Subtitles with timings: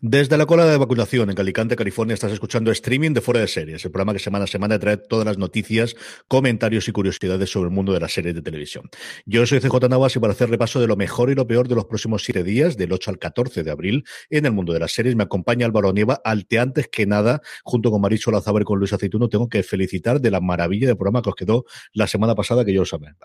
[0.00, 3.84] Desde la cola de vacunación en Alicante, California, estás escuchando streaming de Fuera de Series,
[3.84, 5.96] el programa que semana a semana trae todas las noticias,
[6.28, 8.88] comentarios y curiosidades sobre el mundo de las series de televisión.
[9.26, 11.74] Yo soy CJ Navas y para hacer repaso de lo mejor y lo peor de
[11.74, 14.92] los próximos siete días, del 8 al 14 de abril, en el mundo de las
[14.92, 18.66] series, me acompaña Álvaro Nieva, al que antes que nada, junto con Maricho Lazaber y
[18.66, 22.06] con Luis Aceituno, tengo que felicitar de la maravilla de programa que os quedó la
[22.06, 23.16] semana pasada que yo os hablar.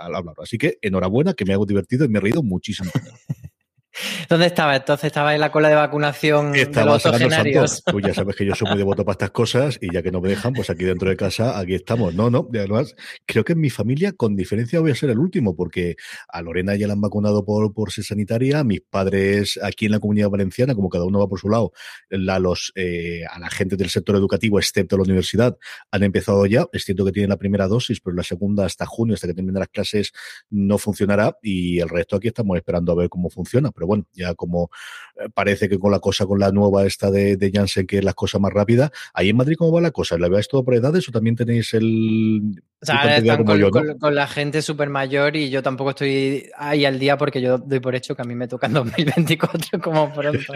[0.42, 2.90] Así que enhorabuena, que me hago divertido y me he reído muchísimo.
[4.30, 4.76] ¿Dónde estaba?
[4.76, 8.56] Entonces estaba en la cola de vacunación estaba de los Tú ya sabes que yo
[8.56, 11.10] soy muy devoto para estas cosas y ya que no me dejan, pues aquí dentro
[11.10, 12.14] de casa, aquí estamos.
[12.16, 15.56] No, no, además, creo que en mi familia, con diferencia, voy a ser el último,
[15.56, 15.96] porque
[16.28, 19.92] a Lorena ya la han vacunado por, por ser sanitaria, a mis padres aquí en
[19.92, 21.72] la comunidad valenciana, como cada uno va por su lado,
[22.09, 25.58] la, los, eh, a la gente del sector educativo, excepto la universidad,
[25.92, 26.66] han empezado ya.
[26.72, 29.59] Es cierto que tienen la primera dosis, pero la segunda hasta junio, hasta que terminen
[29.59, 30.12] las clases,
[30.50, 34.34] no funcionará y el resto aquí estamos esperando a ver cómo funciona pero bueno, ya
[34.36, 34.70] como
[35.16, 38.04] eh, parece que con la cosa, con la nueva esta de, de Janssen, que es
[38.04, 40.18] la cosa más rápida, ahí en Madrid, ¿cómo va la cosa?
[40.18, 42.64] ¿La veis todo por edades o también tenéis el...
[42.82, 47.00] O sea, están con, con, la gente súper mayor y yo tampoco estoy ahí al
[47.00, 50.54] día porque yo doy por hecho que a mí me toca en 2024 como pronto.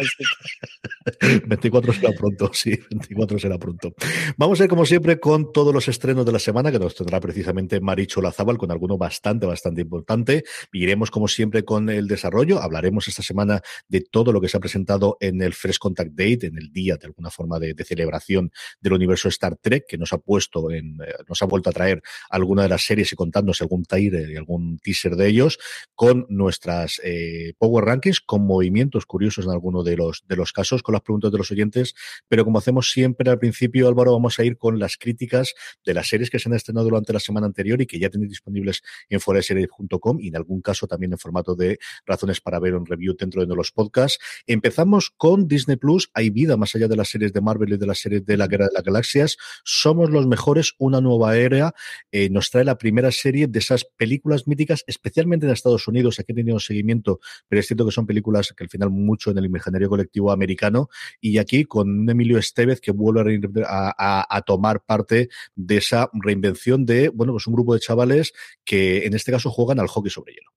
[1.45, 3.93] 24 será pronto, sí, 24 será pronto.
[4.35, 7.21] Vamos a ir como siempre con todos los estrenos de la semana que nos tendrá
[7.21, 10.43] precisamente Maricho Lazábal con alguno bastante, bastante importante.
[10.73, 14.59] Iremos como siempre con el desarrollo, hablaremos esta semana de todo lo que se ha
[14.59, 18.93] presentado en el Fresh Contact Date, en el día de alguna forma de, celebración del
[18.93, 22.63] universo Star Trek, que nos ha puesto en, eh, nos ha vuelto a traer alguna
[22.63, 25.57] de las series y contándose algún trailer y algún teaser de ellos,
[25.95, 30.83] con nuestras eh, Power Rankings, con movimientos curiosos en alguno de los, de los casos,
[30.83, 31.95] con las preguntas de los oyentes,
[32.27, 35.53] pero como hacemos siempre al principio, Álvaro, vamos a ir con las críticas
[35.85, 38.29] de las series que se han estrenado durante la semana anterior y que ya tenéis
[38.29, 42.85] disponibles en foreseries.com y en algún caso también en formato de razones para ver un
[42.85, 44.19] review dentro de los podcasts.
[44.47, 46.09] Empezamos con Disney Plus.
[46.13, 48.47] Hay vida más allá de las series de Marvel y de las series de la
[48.47, 49.37] Guerra de las Galaxias.
[49.63, 51.73] Somos los mejores, una nueva era.
[52.11, 56.19] Eh, nos trae la primera serie de esas películas míticas, especialmente en Estados Unidos.
[56.19, 59.37] Aquí he tenido seguimiento, pero es cierto que son películas que al final mucho en
[59.37, 60.89] el imaginario colectivo americano.
[61.21, 67.09] Y aquí con Emilio Estevez que vuelve a, a, tomar parte de esa reinvención de,
[67.09, 70.51] bueno, pues un grupo de chavales que en este caso juegan al hockey sobre hielo.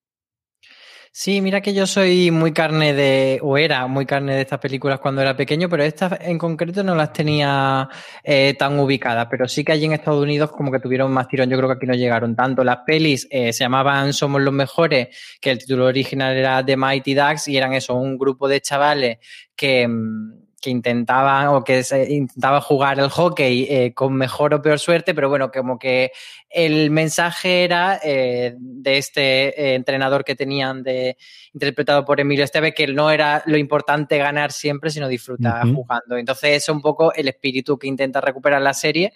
[1.13, 5.01] Sí, mira que yo soy muy carne de, o era muy carne de estas películas
[5.01, 7.89] cuando era pequeño, pero estas en concreto no las tenía
[8.23, 11.51] eh, tan ubicadas, pero sí que allí en Estados Unidos como que tuvieron más tirón,
[11.51, 12.63] yo creo que aquí no llegaron tanto.
[12.63, 15.09] Las pelis eh, se llamaban Somos los Mejores,
[15.41, 19.19] que el título original era The Mighty Ducks y eran eso, un grupo de chavales
[19.57, 24.63] que mm, que intentaban o que se intentaba jugar el hockey eh, con mejor o
[24.63, 26.13] peor suerte, pero bueno, como que
[26.51, 31.17] el mensaje era eh, de este eh, entrenador que tenían de
[31.55, 36.17] interpretado por Emilio Esteve que no era lo importante ganar siempre, sino disfrutar jugando.
[36.17, 39.13] Entonces, es un poco el espíritu que intenta recuperar la serie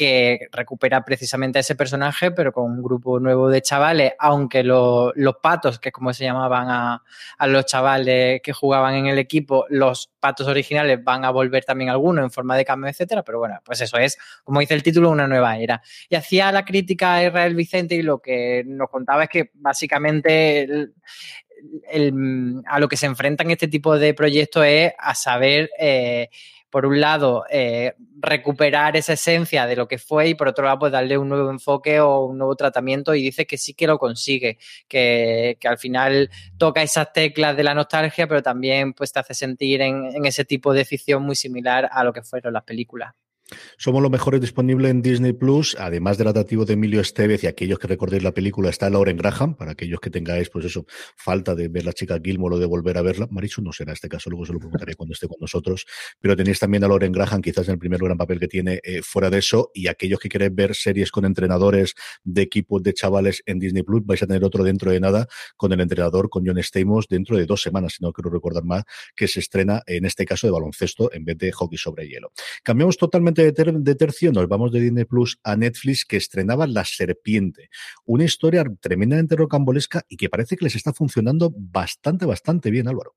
[0.00, 5.12] que recupera precisamente a ese personaje, pero con un grupo nuevo de chavales, aunque los
[5.42, 10.10] patos, que es como se llamaban a, los chavales que jugaban en el equipo, los
[10.18, 13.82] patos originales van a volver también algunos en forma de cambio, etcétera, pero bueno, pues
[13.82, 15.82] eso es, como dice el título, una nueva era.
[16.08, 20.92] Y hacía la crítica a Israel Vicente y lo que nos contaba es que básicamente
[22.64, 25.68] a lo que se enfrentan este tipo de proyectos es a saber...
[25.78, 26.30] Eh,
[26.70, 30.78] por un lado, eh, recuperar esa esencia de lo que fue y por otro lado,
[30.78, 33.98] pues darle un nuevo enfoque o un nuevo tratamiento y dice que sí que lo
[33.98, 34.58] consigue,
[34.88, 39.82] que, al final toca esas teclas de la nostalgia, pero también pues te hace sentir
[39.82, 43.14] en, en ese tipo de ficción muy similar a lo que fueron las películas.
[43.78, 47.78] Somos los mejores disponibles en Disney Plus, además del atractivo de Emilio Estevez y aquellos
[47.78, 50.86] que recordéis la película, está Lauren Graham, para aquellos que tengáis, pues eso,
[51.16, 53.26] falta de ver la chica Gilmore o de volver a verla.
[53.30, 55.86] Marichu no será este caso, luego se lo preguntaré cuando esté con nosotros,
[56.20, 59.02] pero tenéis también a Lauren Graham, quizás en el primer gran papel que tiene eh,
[59.02, 61.94] fuera de eso, y aquellos que queréis ver series con entrenadores
[62.24, 65.26] de equipos de chavales en Disney Plus, vais a tener otro dentro de nada
[65.56, 68.84] con el entrenador, con John Stamos, dentro de dos semanas, si no quiero recordar más,
[69.14, 72.32] que se estrena en este caso de baloncesto en vez de hockey sobre hielo.
[72.62, 76.84] Cambiamos totalmente de, de tercio nos vamos de Disney Plus a Netflix que estrenaba La
[76.84, 77.70] Serpiente.
[78.04, 83.16] Una historia tremendamente rocambolesca y que parece que les está funcionando bastante, bastante bien, Álvaro.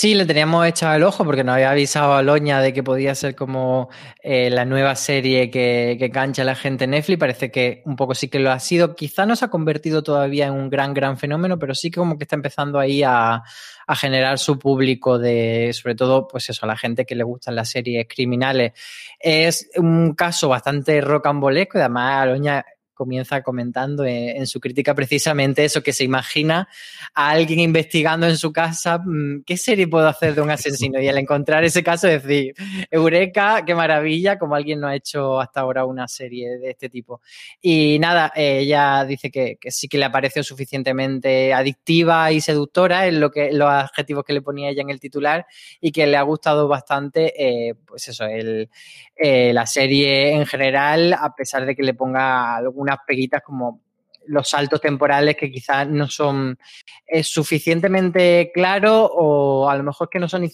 [0.00, 3.14] Sí, le teníamos echado el ojo porque nos había avisado a Loña de que podía
[3.14, 3.90] ser como
[4.22, 7.18] eh, la nueva serie que, que cancha la gente en Netflix.
[7.18, 8.96] Parece que un poco sí que lo ha sido.
[8.96, 12.16] Quizá no se ha convertido todavía en un gran, gran fenómeno, pero sí que como
[12.16, 13.42] que está empezando ahí a,
[13.86, 17.54] a generar su público de, sobre todo, pues eso, a la gente que le gustan
[17.54, 18.72] las series criminales.
[19.18, 22.64] Es un caso bastante rocambolesco y además Loña
[23.00, 26.68] comienza comentando en, su crítica precisamente eso, que se imagina
[27.14, 31.08] a alguien investigando en su casa mm, qué serie puedo hacer de un asesino y
[31.08, 32.52] al encontrar ese caso decir,
[32.90, 37.22] Eureka, qué maravilla, como alguien no ha hecho hasta ahora una serie de este tipo.
[37.62, 43.30] Y nada, ella dice que, sí que le parecido suficientemente adictiva y seductora, en lo
[43.30, 45.46] que, los adjetivos que le ponía ella en el titular
[45.80, 48.68] y que le ha gustado bastante, eh, pues eso, el,
[49.16, 52.60] eh, la serie en general, a pesar de que le ponga
[53.06, 53.82] peguitas como
[54.26, 56.58] los saltos temporales que quizás no son
[57.06, 60.48] eh, suficientemente claros o a lo mejor que no son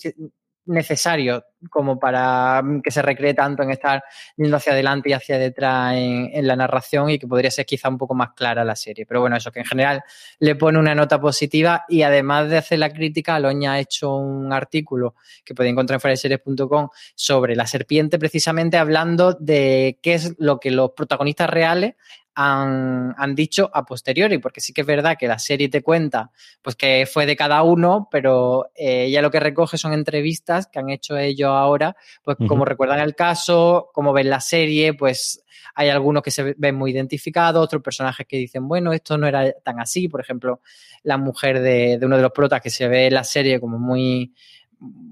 [0.67, 4.03] necesario como para que se recree tanto en estar
[4.37, 7.99] yendo hacia adelante y hacia detrás en, la narración y que podría ser quizá un
[7.99, 9.07] poco más clara la serie.
[9.07, 10.03] Pero bueno, eso que en general
[10.39, 14.53] le pone una nota positiva y además de hacer la crítica, Aloña ha hecho un
[14.53, 20.59] artículo que podéis encontrar en series.com sobre la serpiente precisamente hablando de qué es lo
[20.59, 21.95] que los protagonistas reales
[22.39, 26.31] han, han, dicho a posteriori, porque sí que es verdad que la serie te cuenta
[26.61, 30.79] pues que fue de cada uno, pero eh, ella lo que recoge son entrevistas que
[30.79, 35.43] han hecho ellos ahora, pues como recuerdan el caso, como ven la serie, pues
[35.75, 39.53] hay algunos que se ven muy identificados, otros personajes que dicen, bueno, esto no era
[39.65, 40.61] tan así, por ejemplo,
[41.05, 44.35] la mujer de, uno de los protas que se ve en la serie como muy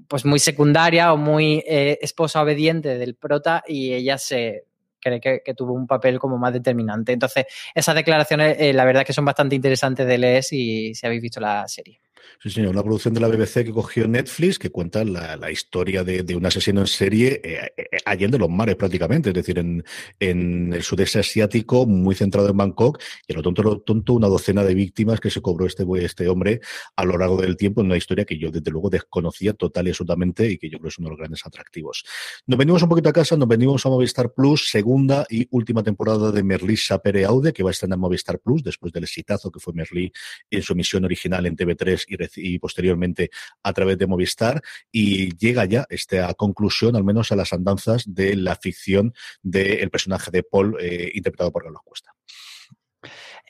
[0.07, 4.65] pues muy secundaria o muy eh, esposa obediente del prota y ella se,
[5.05, 7.13] cree que, tuvo un papel como más determinante.
[7.13, 11.21] Entonces, esas declaraciones, eh, la verdad que son bastante interesantes de leer si, si habéis
[11.21, 12.04] visto la serie.
[12.41, 16.35] Sí, señor, una producción de la BBC que cogió Netflix que cuenta la, historia de,
[16.35, 19.83] un asesino en serie eh, eh, allende los mares prácticamente, es decir, en,
[20.19, 24.63] el sudeste asiático, muy centrado en Bangkok, y a lo tonto, lo tonto, una docena
[24.63, 26.61] de víctimas que se cobró este, este hombre
[26.95, 29.89] a lo largo del tiempo en una historia que yo desde luego desconocía total y
[29.89, 32.05] absolutamente y que yo creo es uno de los grandes atractivos.
[32.45, 36.31] Nos venimos un poquito a casa, nos venimos a Movistar Plus, segunda y última temporada
[36.31, 39.59] de Merlí Sapere Aude, que va a estar en Movistar Plus después del exitazo que
[39.59, 40.11] fue Merlí
[40.49, 43.29] en su emisión original en TV3 y y posteriormente
[43.63, 48.35] a través de Movistar y llega ya esta conclusión, al menos a las andanzas de
[48.35, 52.11] la ficción del personaje de Paul eh, interpretado por Carlos Cuesta.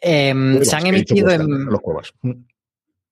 [0.02, 1.66] Em, se han emitido en...
[1.66, 1.82] Los.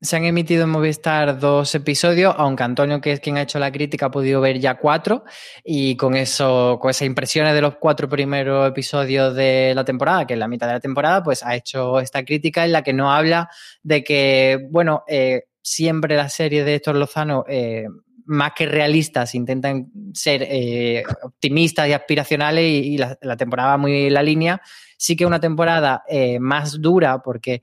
[0.03, 3.71] Se han emitido en Movistar dos episodios, aunque Antonio, que es quien ha hecho la
[3.71, 5.23] crítica, ha podido ver ya cuatro.
[5.63, 10.33] Y con eso, con esas impresiones de los cuatro primeros episodios de la temporada, que
[10.33, 13.13] es la mitad de la temporada, pues ha hecho esta crítica en la que no
[13.13, 13.49] habla
[13.81, 17.85] de que, bueno, eh, siempre la serie de Héctor Lozano, eh,
[18.25, 24.13] más que realistas, intentan ser eh, optimistas y aspiracionales y, la, temporada va muy en
[24.15, 24.61] la línea.
[24.97, 26.03] Sí que una temporada
[26.41, 27.61] más dura porque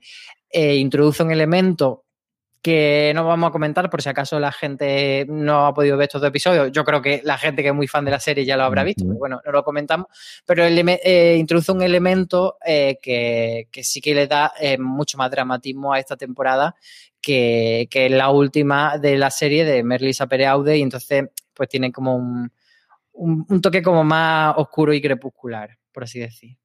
[0.51, 2.05] introduce un elemento
[2.61, 6.21] que no vamos a comentar por si acaso la gente no ha podido ver estos
[6.21, 6.71] dos episodios.
[6.71, 8.83] Yo creo que la gente que es muy fan de la serie ya lo habrá
[8.83, 10.07] visto, pero bueno, no lo comentamos.
[10.45, 16.15] Pero introduce un elemento que, que, sí que le da mucho más dramatismo a esta
[16.15, 16.75] temporada
[17.21, 22.15] que, es la última de la serie de Merlisa Pereaude y entonces pues tiene como
[22.15, 22.51] un,
[23.13, 26.57] un, toque como más oscuro y crepuscular, por así decir.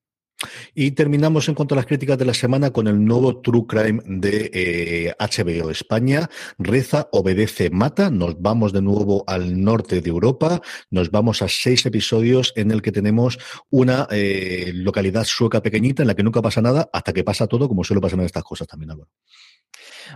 [0.74, 4.02] Y terminamos en cuanto a las críticas de la semana con el nuevo True Crime
[4.04, 6.28] de HBO eh, España.
[6.58, 8.10] Reza, obedece, mata.
[8.10, 10.60] Nos vamos de nuevo al norte de Europa.
[10.90, 13.38] Nos vamos a seis episodios en el que tenemos
[13.70, 17.68] una eh, localidad sueca pequeñita en la que nunca pasa nada hasta que pasa todo,
[17.68, 19.10] como suele pasar en estas cosas también, Álvaro.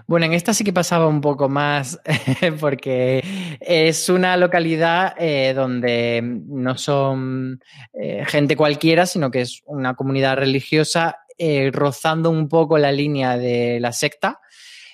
[0.07, 2.01] Bueno, en esta sí que pasaba un poco más
[2.61, 3.23] porque
[3.61, 7.61] es una localidad eh, donde no son
[7.93, 13.39] eh, gente cualquiera, sino que es una comunidad religiosa eh, rozando un poco la línea
[13.39, 14.41] de la secta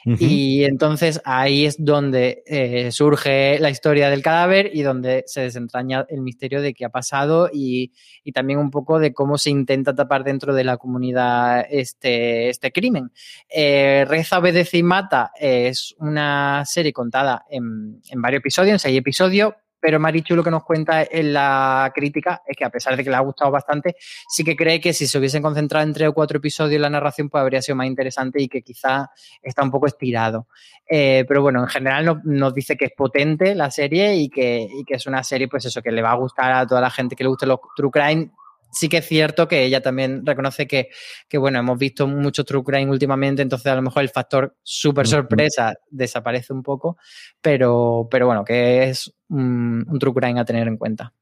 [0.06, 6.06] y entonces ahí es donde eh, surge la historia del cadáver y donde se desentraña
[6.08, 9.94] el misterio de qué ha pasado y, y, también un poco de cómo se intenta
[9.94, 13.10] tapar dentro de la comunidad este, este crimen.
[13.48, 18.98] Eh, Reza, Obedece y Mata es una serie contada en, en varios episodios, en seis
[18.98, 23.04] episodios, pero Marichu lo que nos cuenta en la crítica es que a pesar de
[23.04, 23.96] que le ha gustado bastante,
[24.28, 27.28] sí que cree que si se hubiesen concentrado en tres o cuatro episodios la narración,
[27.28, 29.10] pues habría sido más interesante y que quizá
[29.42, 30.48] está un poco estirado.
[30.88, 34.84] Eh, pero bueno, en general nos, dice que es potente la serie y que, y
[34.84, 37.16] que es una serie, pues eso, que le va a gustar a toda la gente
[37.16, 38.30] que le guste los true crime
[38.72, 40.88] sí que es cierto que ella también reconoce que,
[41.28, 45.06] que, bueno, hemos visto mucho true crime últimamente, entonces a lo mejor el factor súper
[45.06, 46.96] sorpresa desaparece un poco,
[47.40, 51.12] pero, pero bueno, que es un, un true crime a tener en cuenta.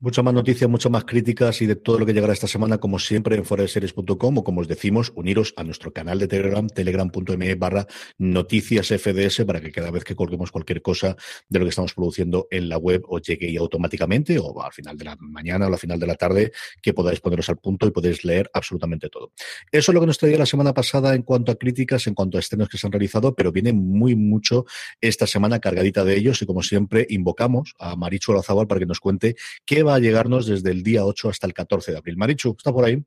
[0.00, 2.98] Muchas más noticias, muchas más críticas y de todo lo que llegará esta semana, como
[2.98, 7.86] siempre, en foreseries.com o como os decimos, uniros a nuestro canal de Telegram, telegram.me barra
[8.18, 11.16] noticias FDS para que cada vez que colguemos cualquier cosa
[11.48, 15.04] de lo que estamos produciendo en la web os llegue automáticamente o al final de
[15.04, 18.24] la mañana o al final de la tarde que podáis poneros al punto y podéis
[18.24, 19.32] leer absolutamente todo.
[19.70, 22.36] Eso es lo que nos traía la semana pasada en cuanto a críticas, en cuanto
[22.36, 24.64] a estrenos que se han realizado, pero viene muy mucho
[25.00, 29.00] esta semana cargadita de ellos y como siempre invocamos a Marichu Lazabal para que nos
[29.00, 32.16] cuente que va a llegarnos desde el día 8 hasta el 14 de abril.
[32.16, 33.02] Marichu, ¿está por ahí?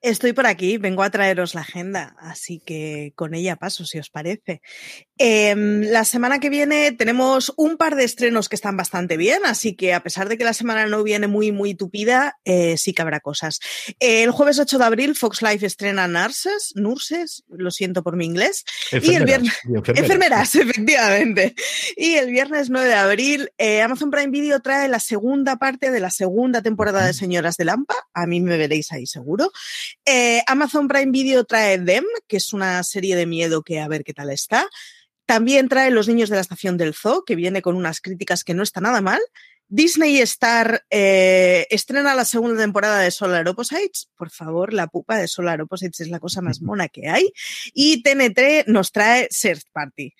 [0.00, 4.10] Estoy por aquí, vengo a traeros la agenda, así que con ella paso, si os
[4.10, 4.60] parece.
[5.18, 9.74] Eh, la semana que viene tenemos un par de estrenos que están bastante bien, así
[9.74, 13.02] que a pesar de que la semana no viene muy, muy tupida, eh, sí que
[13.02, 13.60] habrá cosas.
[14.00, 18.26] Eh, el jueves 8 de abril, Fox Life estrena Nurses, Nurses, lo siento por mi
[18.26, 18.64] inglés.
[18.92, 19.52] Enfermeras, y el viernes.
[19.64, 19.98] enfermeras.
[19.98, 21.54] Enfermeras, efectivamente.
[21.96, 26.00] Y el viernes 9 de abril, eh, Amazon Prime Video trae la segunda parte de
[26.00, 27.94] la segunda temporada de Señoras de Lampa.
[28.14, 29.50] A mí me veréis ahí seguro.
[30.04, 34.04] Eh, Amazon Prime Video trae Them, que es una serie de miedo que a ver
[34.04, 34.68] qué tal está.
[35.26, 38.54] También trae Los Niños de la Estación del Zoo, que viene con unas críticas que
[38.54, 39.20] no está nada mal.
[39.68, 44.08] Disney Star eh, estrena la segunda temporada de Solar Opposites.
[44.16, 47.32] Por favor, la pupa de Solar Opposites es la cosa más mona que hay.
[47.74, 50.14] Y TNT nos trae Search Party.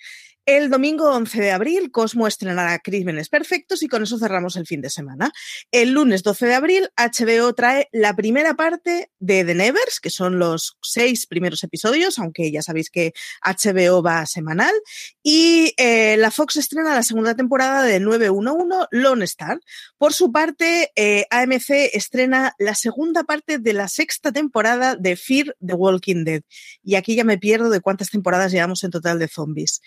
[0.46, 4.80] El domingo 11 de abril, Cosmo estrenará Crímenes Perfectos y con eso cerramos el fin
[4.80, 5.32] de semana.
[5.72, 10.38] El lunes 12 de abril, HBO trae la primera parte de The Nevers, que son
[10.38, 13.12] los seis primeros episodios, aunque ya sabéis que
[13.42, 14.72] HBO va semanal.
[15.20, 19.58] Y eh, la Fox estrena la segunda temporada de 911, Lone Star.
[19.98, 25.56] Por su parte, eh, AMC estrena la segunda parte de la sexta temporada de Fear
[25.58, 26.42] the Walking Dead.
[26.84, 29.80] Y aquí ya me pierdo de cuántas temporadas llevamos en total de zombies.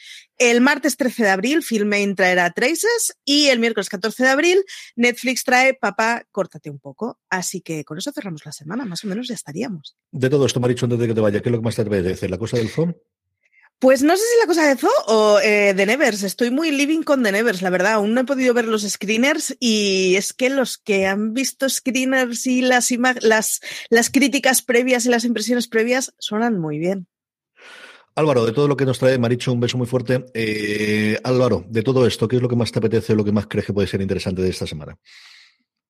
[0.49, 4.65] El martes 13 de abril, Filmain traerá Traces y el miércoles 14 de abril,
[4.95, 7.19] Netflix trae Papá, córtate un poco.
[7.29, 9.95] Así que con eso cerramos la semana, más o menos ya estaríamos.
[10.11, 11.83] De todo esto, Marichu, antes de que te vaya, ¿qué es lo que más te
[11.83, 12.27] apetece?
[12.27, 12.97] ¿La cosa del phone?
[13.77, 16.23] Pues no sé si la cosa de Zoo o eh, de Nevers.
[16.23, 17.93] Estoy muy living con The Nevers, la verdad.
[17.93, 22.47] Aún no he podido ver los screeners y es que los que han visto screeners
[22.47, 22.89] y las,
[23.21, 27.07] las, las críticas previas y las impresiones previas suenan muy bien.
[28.15, 30.25] Álvaro, de todo lo que nos trae Maricho, un beso muy fuerte.
[30.33, 33.31] Eh, Álvaro, de todo esto, ¿qué es lo que más te apetece o lo que
[33.31, 34.97] más crees que puede ser interesante de esta semana?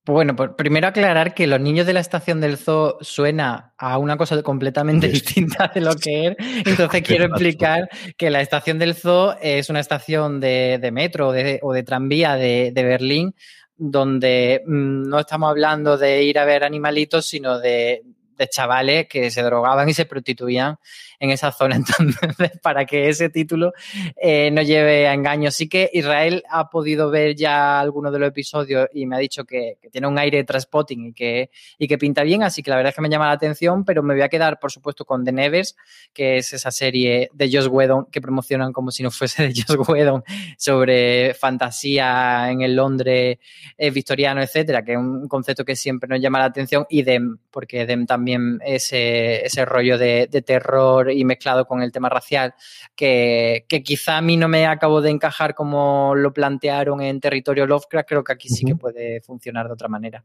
[0.06, 4.18] Bueno, pues primero aclarar que Los Niños de la Estación del Zoo suena a una
[4.18, 6.36] cosa completamente distinta de lo que es.
[6.66, 11.32] Entonces quiero explicar que la Estación del Zoo es una estación de, de metro o
[11.32, 13.36] de, o de tranvía de, de, Berlín
[13.76, 18.04] donde mmm, no estamos hablando de ir a ver animalitos, sino de,
[18.36, 20.78] de chavales que se drogaban y se prostituían
[21.20, 21.76] en esa zona.
[22.00, 23.74] Entonces, para que ese título
[24.22, 25.52] eh, no lleve a engaño.
[25.52, 29.46] Sí que Israel ha podido ver ya algunos de los episodios y me ha dicho
[29.46, 32.90] que, tiene un aire transpotting y que, y que pinta bien, así que la verdad
[32.92, 35.32] es que me llama la atención, pero me voy a quedar, por supuesto, con The
[35.32, 35.76] Nevers,
[36.14, 39.88] que es esa serie de Joss Whedon que promocionan como si no fuese de Joss
[39.88, 40.24] Whedon
[40.58, 43.40] sobre fantasía en el Londres
[43.78, 47.38] eh, victoriano, etcétera, que es un concepto que siempre nos llama la atención, y Dem,
[47.52, 52.54] porque Dem también ese, ese rollo de terror y mezclado con el tema racial,
[52.96, 57.66] que, que, quizá a mí no me acabo de encajar como lo plantearon en territorio
[57.66, 60.24] Lovecraft, creo que aquí sí que puede funcionar de otra manera.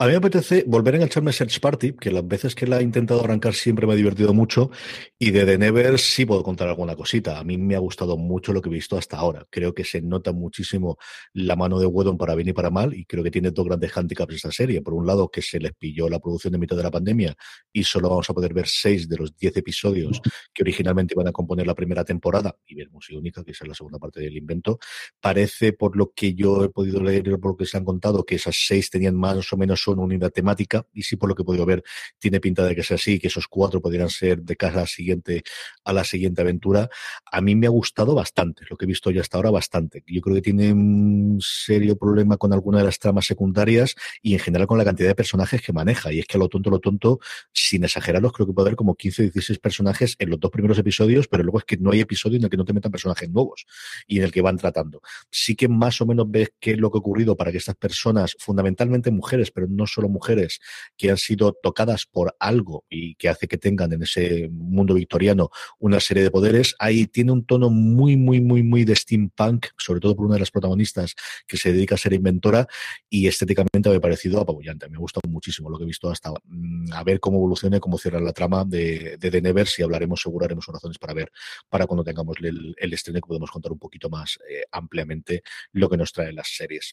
[0.00, 2.78] A mí me apetece volver a engancharme a Search Party, que las veces que la
[2.78, 4.70] he intentado arrancar siempre me ha divertido mucho,
[5.18, 7.36] y de The Never sí puedo contar alguna cosita.
[7.36, 9.44] A mí me ha gustado mucho lo que he visto hasta ahora.
[9.50, 10.98] Creo que se nota muchísimo
[11.32, 13.96] la mano de Whedon para bien y para mal, y creo que tiene dos grandes
[13.96, 14.82] handicaps esta serie.
[14.82, 17.34] Por un lado, que se les pilló la producción de mitad de la pandemia
[17.72, 20.20] y solo vamos a poder ver seis de los diez episodios episodios
[20.52, 23.74] que originalmente iban a componer la primera temporada, y veremos si única, que es la
[23.74, 24.78] segunda parte del invento,
[25.20, 28.24] parece, por lo que yo he podido leer y por lo que se han contado,
[28.24, 31.42] que esas seis tenían más o menos una unidad temática, y sí, por lo que
[31.42, 31.82] he podido ver,
[32.18, 35.42] tiene pinta de que sea así, que esos cuatro podrían ser de casa siguiente
[35.84, 36.88] a la siguiente aventura.
[37.30, 40.02] A mí me ha gustado bastante, lo que he visto ya hasta ahora, bastante.
[40.06, 44.40] Yo creo que tiene un serio problema con alguna de las tramas secundarias y en
[44.40, 46.12] general con la cantidad de personajes que maneja.
[46.12, 47.20] Y es que a lo tonto, lo tonto,
[47.52, 49.77] sin exagerarlos, creo que puede haber como 15 o 16 personajes
[50.18, 52.56] en los dos primeros episodios, pero luego es que no hay episodio en el que
[52.56, 53.66] no te metan personajes nuevos
[54.06, 55.00] y en el que van tratando.
[55.30, 57.76] Sí que más o menos ves qué es lo que ha ocurrido para que estas
[57.76, 60.60] personas, fundamentalmente mujeres, pero no solo mujeres,
[60.96, 65.50] que han sido tocadas por algo y que hace que tengan en ese mundo victoriano
[65.78, 70.00] una serie de poderes, ahí tiene un tono muy, muy, muy, muy de steampunk, sobre
[70.00, 71.14] todo por una de las protagonistas
[71.46, 72.66] que se dedica a ser inventora
[73.08, 74.88] y estéticamente me ha parecido apabullante.
[74.88, 77.80] Me ha gustado muchísimo lo que he visto hasta mm, a ver cómo evoluciona y
[77.80, 81.32] cómo cierra la trama de, de The Nevers y hablaremos, seguro haremos razones para ver
[81.68, 85.88] para cuando tengamos el, el estreno que podemos contar un poquito más eh, ampliamente lo
[85.88, 86.92] que nos traen las series.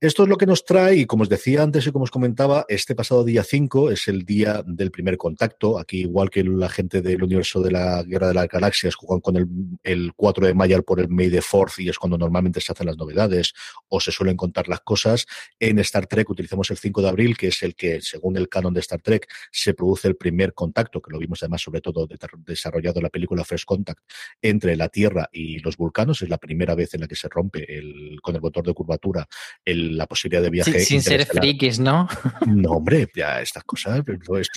[0.00, 2.64] Esto es lo que nos trae, y como os decía antes y como os comentaba,
[2.68, 5.76] este pasado día 5 es el día del primer contacto.
[5.76, 9.36] Aquí, igual que la gente del universo de la Guerra de las Galaxias, juegan con
[9.36, 9.48] el,
[9.82, 12.86] el 4 de mayo por el May the Fourth y es cuando normalmente se hacen
[12.86, 13.54] las novedades
[13.88, 15.26] o se suelen contar las cosas.
[15.58, 18.74] En Star Trek utilizamos el 5 de abril, que es el que, según el canon
[18.74, 22.06] de Star Trek, se produce el primer contacto, que lo vimos además, sobre todo,
[22.46, 23.98] desarrollado en la película First Contact,
[24.40, 26.22] entre la Tierra y los vulcanos.
[26.22, 29.26] Es la primera vez en la que se rompe el, con el motor de curvatura
[29.64, 30.80] el la posibilidad de viaje.
[30.80, 32.08] sin ser frikis, ¿no?
[32.46, 34.48] No, hombre, ya estas cosas, es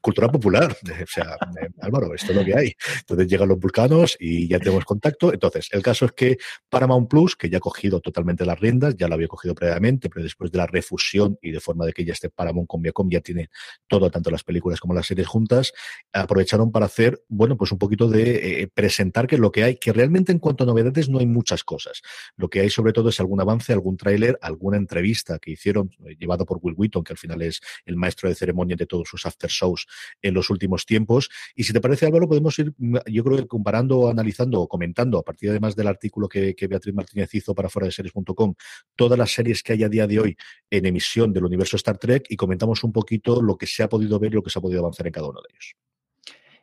[0.00, 0.76] cultura popular.
[1.08, 2.74] O sea, eh, Álvaro, esto es lo que hay.
[3.00, 5.32] Entonces llegan los vulcanos y ya tenemos contacto.
[5.32, 9.08] Entonces, el caso es que Paramount Plus, que ya ha cogido totalmente las riendas, ya
[9.08, 12.12] lo había cogido previamente, pero después de la refusión y de forma de que ya
[12.12, 13.48] esté Paramount con Viacom, ya tiene
[13.86, 15.72] todo, tanto las películas como las series juntas,
[16.12, 19.92] aprovecharon para hacer, bueno, pues un poquito de eh, presentar que lo que hay, que
[19.92, 22.02] realmente en cuanto a novedades no hay muchas cosas.
[22.36, 25.90] Lo que hay sobre todo es algún avance, algún tráiler, algún una entrevista que hicieron,
[26.06, 29.08] eh, llevado por Will Wheaton, que al final es el maestro de ceremonia de todos
[29.08, 29.86] sus after shows
[30.22, 31.28] en los últimos tiempos.
[31.54, 35.18] Y si te parece, Álvaro, podemos ir, mm, yo creo que comparando, analizando o comentando,
[35.18, 38.54] a partir además del artículo que, que Beatriz Martínez hizo para fuera de series.com,
[38.94, 40.36] todas las series que hay a día de hoy
[40.70, 44.18] en emisión del universo Star Trek y comentamos un poquito lo que se ha podido
[44.18, 45.76] ver y lo que se ha podido avanzar en cada uno de ellos.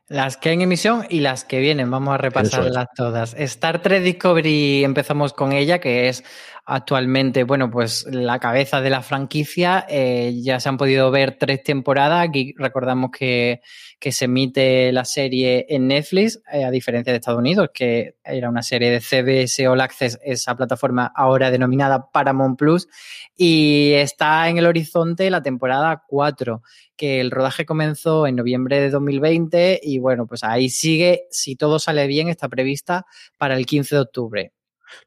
[0.08, 3.34] Las que hay en emisión y las que vienen, vamos a repasarlas todas.
[3.34, 6.24] Star Trek Discovery, empezamos con ella, que es
[6.66, 9.86] actualmente, bueno, pues la cabeza de la franquicia.
[9.88, 12.28] Eh, ya se han podido ver tres temporadas.
[12.28, 13.62] Aquí recordamos que,
[14.00, 18.62] se emite la serie en Netflix, eh, a diferencia de Estados Unidos, que era una
[18.62, 22.88] serie de CBS All Access, esa plataforma ahora denominada Paramount Plus.
[23.36, 26.62] Y está en el horizonte la temporada 4
[26.96, 31.80] que el rodaje comenzó en noviembre de 2020 y bueno, pues ahí sigue, si todo
[31.80, 33.06] sale bien, está prevista
[33.38, 34.55] para el 15 de octubre.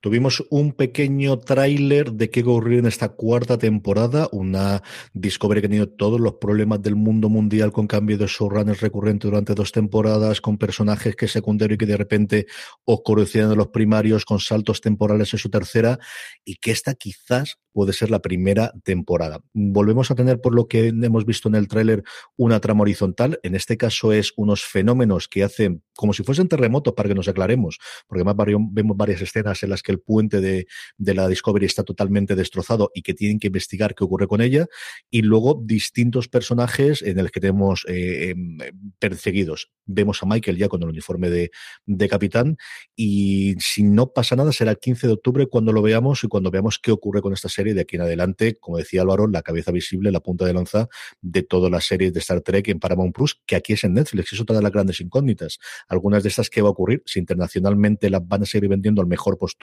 [0.00, 5.70] Tuvimos un pequeño tráiler de qué ocurrir en esta cuarta temporada, una Discovery que ha
[5.70, 10.40] tenido todos los problemas del mundo mundial con cambio de showrunners recurrente durante dos temporadas,
[10.40, 12.46] con personajes que secundario y que de repente
[12.84, 15.98] oscurecían de los primarios, con saltos temporales en su tercera,
[16.44, 19.40] y que esta quizás puede ser la primera temporada.
[19.52, 22.02] Volvemos a tener, por lo que hemos visto en el tráiler,
[22.36, 23.38] una trama horizontal.
[23.42, 27.26] En este caso es unos fenómenos que hacen como si fuesen terremotos, para que nos
[27.26, 31.66] aclaremos, porque además vemos varias escenas en las que el puente de, de la Discovery
[31.66, 34.66] está totalmente destrozado y que tienen que investigar qué ocurre con ella,
[35.10, 38.58] y luego distintos personajes en el que tenemos eh, em,
[38.98, 39.70] perseguidos.
[39.86, 41.50] Vemos a Michael ya con el uniforme de,
[41.86, 42.56] de capitán,
[42.96, 46.50] y si no pasa nada, será el 15 de octubre cuando lo veamos y cuando
[46.50, 49.72] veamos qué ocurre con esta serie de aquí en adelante, como decía Álvaro, la cabeza
[49.72, 50.88] visible, la punta de lanza
[51.20, 54.32] de todas las series de Star Trek en Paramount Plus, que aquí es en Netflix,
[54.32, 55.58] es otra de las grandes incógnitas.
[55.88, 57.02] Algunas de estas, ¿qué va a ocurrir?
[57.06, 59.57] Si internacionalmente las van a seguir vendiendo al mejor postor,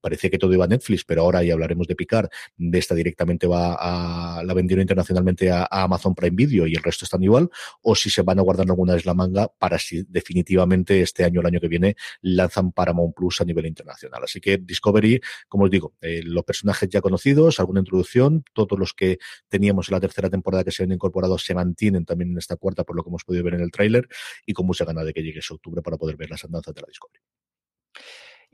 [0.00, 3.46] parecía que todo iba a Netflix, pero ahora ya hablaremos de Picar, de esta directamente
[3.46, 7.50] va a, la vendieron internacionalmente a, Amazon Prime Video y el resto están igual,
[7.82, 11.40] o si se van a guardar alguna de la manga para si definitivamente este año
[11.40, 14.22] o el año que viene lanzan Paramount Plus a nivel internacional.
[14.24, 18.94] Así que Discovery, como os digo, eh, los personajes ya conocidos, alguna introducción, todos los
[18.94, 19.18] que
[19.48, 22.84] teníamos en la tercera temporada que se han incorporado se mantienen también en esta cuarta,
[22.84, 24.08] por lo que hemos podido ver en el tráiler,
[24.46, 26.80] y con mucha gana de que llegue ese octubre para poder ver las andanzas de
[26.80, 27.35] la Discovery.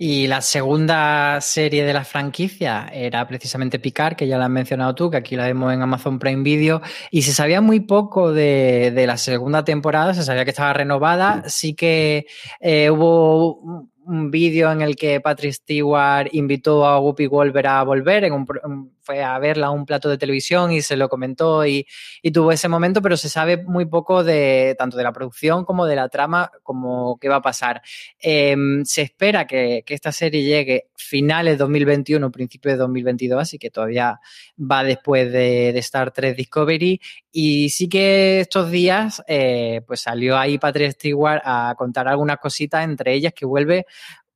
[0.04, 4.96] Y la segunda serie de la franquicia era precisamente Picard, que ya la has mencionado
[4.96, 8.90] tú, que aquí la vemos en Amazon Prime Video, y se sabía muy poco de,
[8.92, 11.74] de la segunda temporada, se sabía que estaba renovada, sí.
[11.74, 12.26] Que
[12.58, 13.60] eh, hubo
[14.04, 18.92] un vídeo en el que Patrick Stewart invitó a Whoopi Wolver a volver, en un,
[19.02, 21.86] fue a verla a un plato de televisión y se lo comentó y,
[22.32, 25.96] tuvo ese momento, pero se sabe muy poco de tanto de la producción como de
[25.96, 27.82] la trama, como qué va a pasar.
[28.18, 34.18] Em, se espera que, esta serie llegue finales 2021, principios de 2022, así que todavía
[34.58, 37.00] va después de, Star Trek Discovery.
[37.30, 42.84] Y sí que estos días, eh, pues salió ahí Patrick Stewart a contar algunas cositas,
[42.84, 43.84] entre ellas que vuelve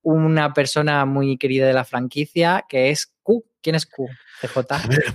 [0.06, 3.12] una persona muy querida de la franquicia, que es.
[3.66, 4.06] ¿Quién es Q?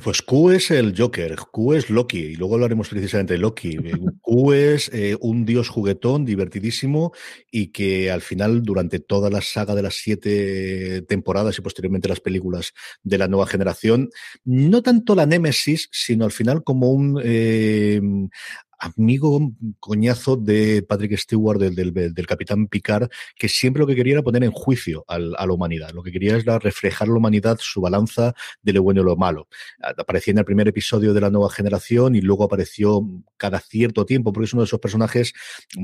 [0.04, 3.78] Pues Q es el Joker, Q es Loki, y luego hablaremos precisamente de Loki.
[4.20, 7.14] Q es eh, un dios juguetón, divertidísimo,
[7.50, 12.20] y que al final, durante toda la saga de las siete temporadas y posteriormente las
[12.20, 14.10] películas de la nueva generación,
[14.44, 18.02] no tanto la Némesis, sino al final como un eh,
[18.82, 24.24] amigo coñazo de Patrick Stewart, del, del, Capitán Picard, que siempre lo que quería era
[24.24, 25.92] poner en juicio a la humanidad.
[25.92, 29.48] Lo que quería era reflejar la humanidad, su balanza de lo bueno y lo malo.
[29.82, 34.34] Aparecía en el primer episodio de la nueva generación y luego apareció cada cierto tiempo,
[34.34, 35.34] porque es uno de esos personajes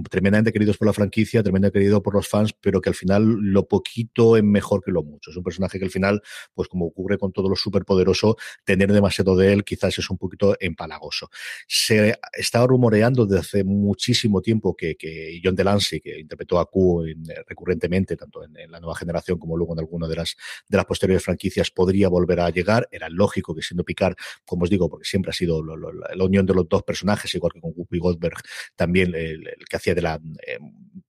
[0.09, 3.67] tremendamente queridos por la franquicia, tremendamente querido por los fans, pero que al final lo
[3.67, 5.29] poquito es mejor que lo mucho.
[5.29, 6.21] Es un personaje que al final,
[6.55, 10.55] pues como ocurre con todo lo superpoderoso, tener demasiado de él quizás es un poquito
[10.59, 11.29] empalagoso.
[11.67, 17.05] Se estaba rumorando desde hace muchísimo tiempo que, que John Delancey, que interpretó a Q
[17.05, 17.15] eh,
[17.47, 20.35] recurrentemente, tanto en, la nueva generación como luego en alguna de las,
[20.67, 22.87] de las posteriores franquicias, podría volver a llegar.
[22.91, 26.53] Era lógico que siendo Picard, como os digo, porque siempre ha sido la unión de
[26.53, 28.37] los dos personajes, igual que con Whoopi Goldberg,
[28.75, 30.59] también el, que hacía de la, eh,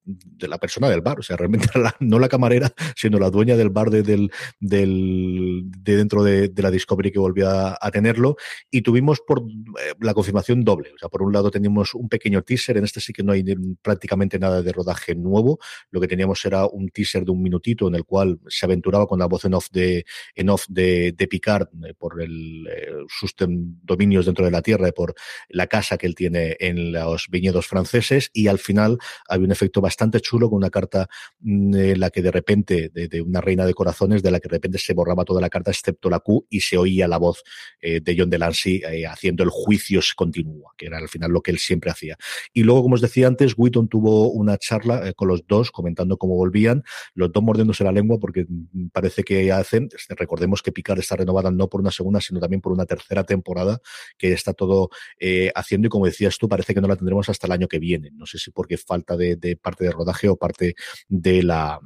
[0.08, 1.68] de la persona del bar, o sea, realmente
[2.00, 6.70] no la camarera, sino la dueña del bar de, del, del, de dentro de, la
[6.70, 8.36] Discovery que volvía a, tenerlo.
[8.70, 10.92] Y tuvimos por eh, la confirmación doble.
[10.94, 13.44] O sea, por un lado teníamos un pequeño teaser, en este sí que no hay
[13.82, 15.58] prácticamente nada de rodaje nuevo,
[15.90, 19.18] lo que teníamos era un teaser de un minutito en el cual se aventuraba con
[19.18, 20.04] la voz en off de,
[20.34, 24.88] en off de, de Picard eh, por el, eh, sus dominios dentro de la Tierra
[24.88, 25.14] y por
[25.48, 29.80] la casa que él tiene en los viñedos franceses y al final había un efecto
[29.80, 31.08] bastante chulo con una carta
[31.40, 34.56] mm, en la que de repente, de, una reina de corazones, de la que de
[34.56, 37.42] repente se borraba toda la carta excepto la Q y se oía la voz
[37.80, 41.50] eh, de John Delancey haciendo el juicio se continúa, que era al final lo que
[41.50, 42.16] él siempre hacía.
[42.52, 46.16] Y luego, como os decía antes, Witton tuvo una charla eh, con los dos comentando
[46.16, 46.82] cómo volvían,
[47.14, 51.50] los dos mordiéndose la lengua porque mm, parece que hacen, recordemos que Picard está renovada
[51.50, 53.80] no por una segunda, sino también por una tercera temporada
[54.16, 57.46] que está todo eh, haciendo y como decías tú, parece que no la tendremos hasta
[57.46, 58.10] el año que viene.
[58.12, 60.74] No sé si porque falta de parte de rodaje o parte
[61.08, 61.80] de la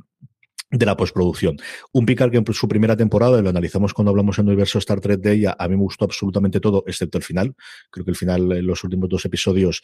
[0.72, 1.56] de la postproducción.
[1.92, 5.00] Un Picard que en su primera temporada, lo analizamos cuando hablamos en el universo Star
[5.00, 7.54] Trek de ella, a mí me gustó absolutamente todo, excepto el final.
[7.90, 9.82] Creo que el final, en los últimos dos episodios,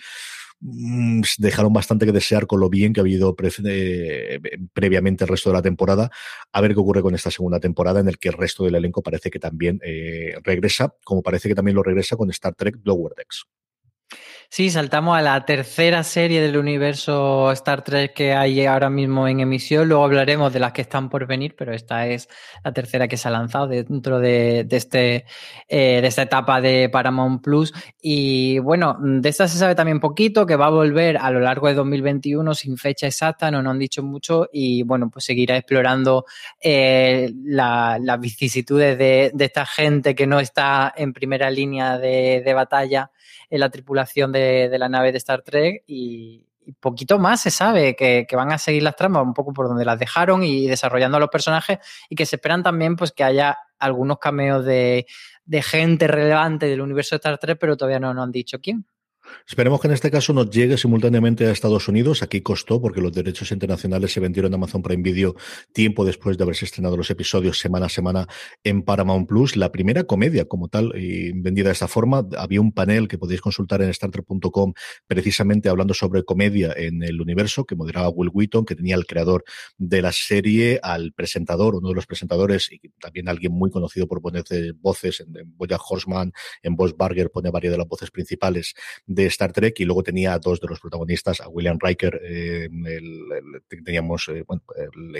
[0.60, 4.40] mm, dejaron bastante que desear con lo bien que ha habido eh,
[4.72, 6.10] previamente el resto de la temporada.
[6.52, 9.02] A ver qué ocurre con esta segunda temporada en el que el resto del elenco
[9.02, 13.12] parece que también eh, regresa, como parece que también lo regresa con Star Trek Lower
[13.14, 13.44] Decks.
[14.50, 19.40] Sí, saltamos a la tercera serie del universo Star Trek que hay ahora mismo en
[19.40, 19.86] emisión.
[19.86, 22.28] Luego hablaremos de las que están por venir, pero esta es
[22.64, 25.26] la tercera que se ha lanzado dentro de, este,
[25.68, 27.74] eh, de esta etapa de Paramount Plus.
[28.00, 31.68] Y bueno, de esta se sabe también poquito, que va a volver a lo largo
[31.68, 34.48] de 2021 sin fecha exacta, no nos han dicho mucho.
[34.50, 36.24] Y bueno, pues seguirá explorando
[36.58, 43.10] eh, las vicisitudes de, esta gente que no está en primera línea de, de batalla
[43.50, 44.37] en la tripulación de,
[44.78, 46.44] la nave de Star Trek y,
[46.80, 49.98] poquito más se sabe que, van a seguir las tramas un poco por donde las
[49.98, 51.78] dejaron y desarrollando a los personajes
[52.10, 55.06] y que se esperan también pues que haya algunos cameos de,
[55.46, 58.84] de gente relevante del universo de Star Trek, pero todavía no nos han dicho quién.
[59.46, 62.22] Esperemos que en este caso nos llegue simultáneamente a Estados Unidos.
[62.22, 65.34] Aquí costó porque los derechos internacionales se vendieron a Amazon Prime Video
[65.72, 68.26] tiempo después de haberse estrenado los episodios semana a semana
[68.64, 69.56] en Paramount Plus.
[69.56, 72.26] La primera comedia como tal y vendida de esta forma.
[72.36, 74.72] Había un panel que podéis consultar en startrek.com
[75.06, 79.44] precisamente hablando sobre comedia en el universo que moderaba Will Wheaton, que tenía el creador
[79.76, 84.20] de la serie, al presentador, uno de los presentadores y también alguien muy conocido por
[84.20, 84.44] poner
[84.80, 88.74] voces en, en Boya Horseman, en Boss Barger pone varias de las voces principales
[89.26, 92.68] Star Trek y luego tenía a dos de los protagonistas, a William Riker, eh,
[93.84, 94.44] teníamos eh,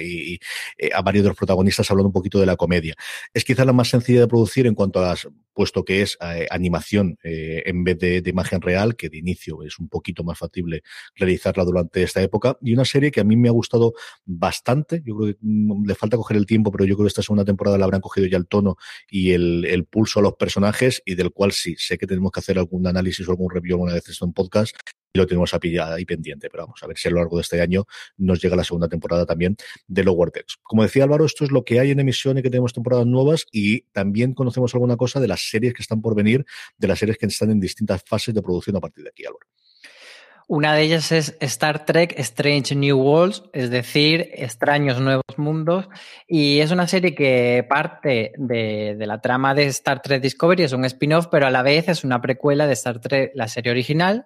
[0.01, 0.39] y,
[0.79, 2.95] eh, a varios de los protagonistas hablando un poquito de la comedia.
[3.33, 6.17] Es quizá la más sencilla de producir en cuanto a las, puesto que es
[6.51, 10.83] animación en vez de, imagen real, que de inicio es un poquito más factible
[11.17, 15.17] realizarla durante esta época, y una serie que a mí me ha gustado bastante, yo
[15.17, 17.79] creo que mm, le falta coger el tiempo, pero yo creo que esta segunda temporada
[17.79, 18.77] la habrán cogido ya el tono
[19.11, 22.59] y el, pulso a los personajes y del cual sí, sé que tenemos que hacer
[22.59, 24.77] algún análisis o algún review alguna vez esto en podcast
[25.13, 26.49] y lo tenemos ahí pendiente.
[26.51, 28.89] Pero vamos a ver si a lo largo de este año nos llega la segunda
[28.89, 30.59] temporada también de Lower Decks.
[30.63, 33.47] Como decía Álvaro, esto es lo que hay en emisión y que tenemos temporadas nuevas
[33.51, 36.45] y también conocemos alguna cosa de las series que están por venir,
[36.77, 39.47] de las series que están en distintas fases de producción a partir de aquí, Álvaro.
[40.51, 45.91] Una de ellas es Star Trek Strange New Worlds, es decir, extraños nuevos mundos,
[46.27, 50.87] y es una serie que parte de, la trama de Star Trek Discovery, es un
[50.87, 54.25] spin-off, pero a la vez es una precuela de Star Trek, la serie original,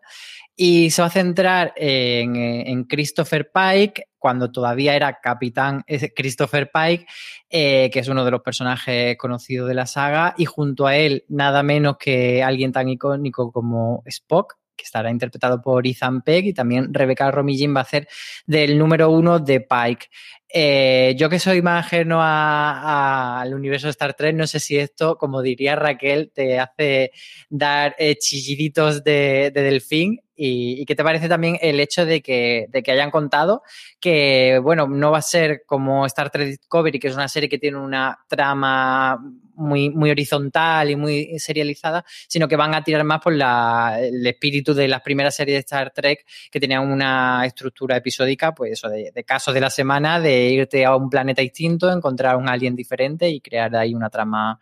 [0.55, 7.05] y se va a centrar en, Christopher Pike, cuando todavía era capitán Christopher Pike,
[7.51, 11.25] eh, que es uno de los personajes conocidos de la saga, y junto a él
[11.27, 16.55] nada menos que alguien tan icónico como Spock, que estará interpretado por Ethan Peck y
[16.55, 18.09] también Rebecca Romijn va a hacer
[18.47, 20.09] del número uno de Pike.
[20.55, 25.17] Eh, yo que soy más ajeno al universo de Star Trek, no sé si esto,
[25.17, 27.13] como diría Raquel, te hace
[27.49, 30.21] dar eh, chilliditos de, delfín.
[30.35, 33.63] Y, qué te parece también el hecho de que, de que hayan contado
[34.01, 37.59] que, bueno, no va a ser como Star Trek Discovery, que es una serie que
[37.59, 39.19] tiene una trama
[39.55, 44.75] muy, muy horizontal y muy serializada, sino que van a tirar más por el espíritu
[44.75, 49.11] de las primeras series de Star Trek que tenían una estructura episódica, pues eso, de,
[49.15, 53.29] de casos de la semana, de irte a un planeta distinto, encontrar un alien diferente
[53.29, 54.59] y crear ahí una trama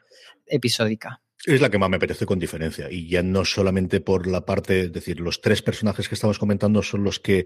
[0.47, 1.21] episódica.
[1.47, 2.89] Es la que más me parece con diferencia.
[2.91, 6.83] Y ya no solamente por la parte, es decir, los tres personajes que estamos comentando
[6.83, 7.45] son los que eh,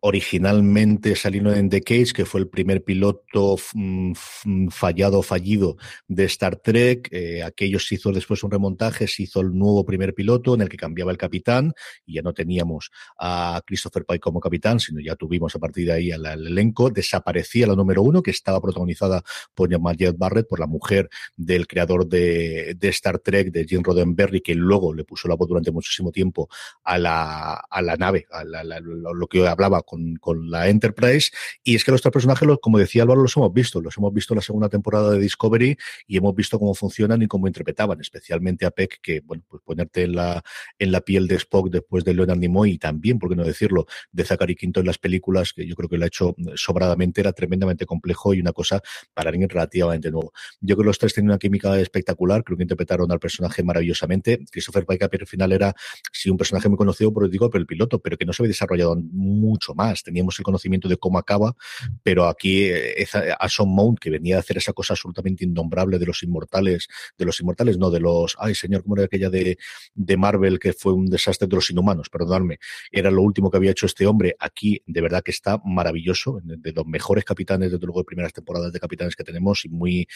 [0.00, 5.76] originalmente salieron en The Cage, que fue el primer piloto mm, fallado fallido
[6.08, 7.10] de Star Trek.
[7.12, 10.70] Eh, aquellos se hizo después un remontaje, se hizo el nuevo primer piloto en el
[10.70, 11.74] que cambiaba el capitán
[12.06, 15.92] y ya no teníamos a Christopher Pike como capitán, sino ya tuvimos a partir de
[15.92, 16.88] ahí al, elenco.
[16.88, 19.22] Desaparecía la número uno, que estaba protagonizada
[19.54, 24.40] por Jet Barrett, por la mujer del creador de, de Star Trek de Jim Roddenberry,
[24.40, 26.48] que luego le puso la voz durante muchísimo tiempo
[26.84, 31.32] a la, a la nave, a lo que hablaba con, con, la Enterprise.
[31.64, 33.80] Y es que los tres personajes, como decía Álvaro, los hemos visto.
[33.80, 37.26] Los hemos visto en la segunda temporada de Discovery y hemos visto cómo funcionan y
[37.26, 40.42] cómo interpretaban, especialmente a Peck, que, bueno, pues ponerte en la,
[40.78, 43.86] en la piel de Spock después de Leonard Nimoy y también, por qué no decirlo,
[44.12, 47.32] de Zachary Quinto en las películas, que yo creo que lo ha hecho sobradamente, era
[47.32, 48.80] tremendamente complejo y una cosa
[49.12, 50.32] para alguien relativamente nuevo.
[50.60, 54.44] Yo creo que los tres tienen una química espectacular, creo que interpretar al personaje maravillosamente.
[54.50, 55.74] Christopher Pike al final era
[56.12, 58.48] sí un personaje muy conocido por, digo, por el piloto, pero que no se había
[58.48, 60.02] desarrollado mucho más.
[60.02, 61.54] Teníamos el conocimiento de cómo acaba,
[62.02, 63.06] pero aquí eh,
[63.38, 67.40] Ason Mount, que venía a hacer esa cosa absolutamente innombrable de los inmortales, de los
[67.40, 69.58] inmortales, no, de los, ay señor, ¿cómo era aquella de,
[69.94, 72.08] de Marvel que fue un desastre de los inhumanos?
[72.08, 72.58] Perdonadme.
[72.90, 74.36] Era lo último que había hecho este hombre.
[74.38, 78.72] Aquí, de verdad que está maravilloso, de los mejores capitanes, desde luego, de primeras temporadas
[78.72, 80.06] de capitanes que tenemos y muy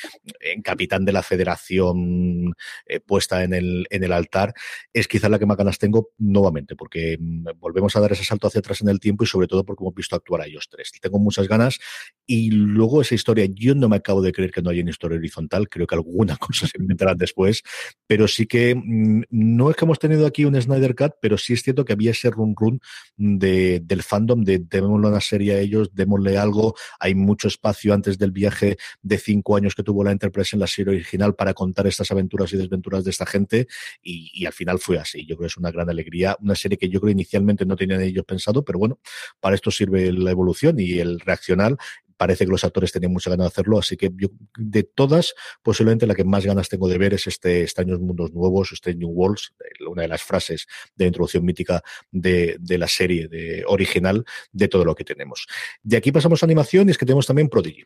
[0.41, 2.55] en capitán de la federación
[2.87, 4.55] eh, puesta en el, en el altar,
[4.93, 8.47] es quizá la que más ganas tengo nuevamente, porque mm, volvemos a dar ese salto
[8.47, 10.93] hacia atrás en el tiempo y sobre todo porque hemos visto actuar a ellos tres.
[11.01, 11.79] Tengo muchas ganas
[12.27, 15.19] y luego esa historia, yo no me acabo de creer que no haya una historia
[15.19, 17.63] horizontal, creo que alguna cosa se inventarán después,
[18.07, 21.53] pero sí que mm, no es que hemos tenido aquí un Snyder Cut, pero sí
[21.53, 22.81] es cierto que había ese run run
[23.17, 28.19] de, del fandom de démosle una serie a ellos, démosle algo, hay mucho espacio antes
[28.19, 31.87] del viaje de cinco años que tuvo la Enterprise en la serie original para contar
[31.87, 33.67] estas aventuras desventuras de esta gente
[34.03, 35.27] y, al final fue así.
[35.27, 38.01] Yo creo que es una gran alegría, una serie que yo creo inicialmente no tenían
[38.01, 38.99] ellos pensado, pero bueno,
[39.41, 41.77] para esto sirve la evolución y el reaccionar
[42.17, 46.07] parece que los actores tenían mucha ganas de hacerlo, así que yo, de todas, posiblemente
[46.07, 49.53] la que más ganas tengo de ver es este Extraños Mundos Nuevos, este New Worlds,
[49.89, 54.85] una de las frases de introducción mítica de, de la serie de, original de todo
[54.85, 55.47] lo que tenemos.
[55.83, 57.85] De aquí pasamos a animación y es que tenemos también Prodigy.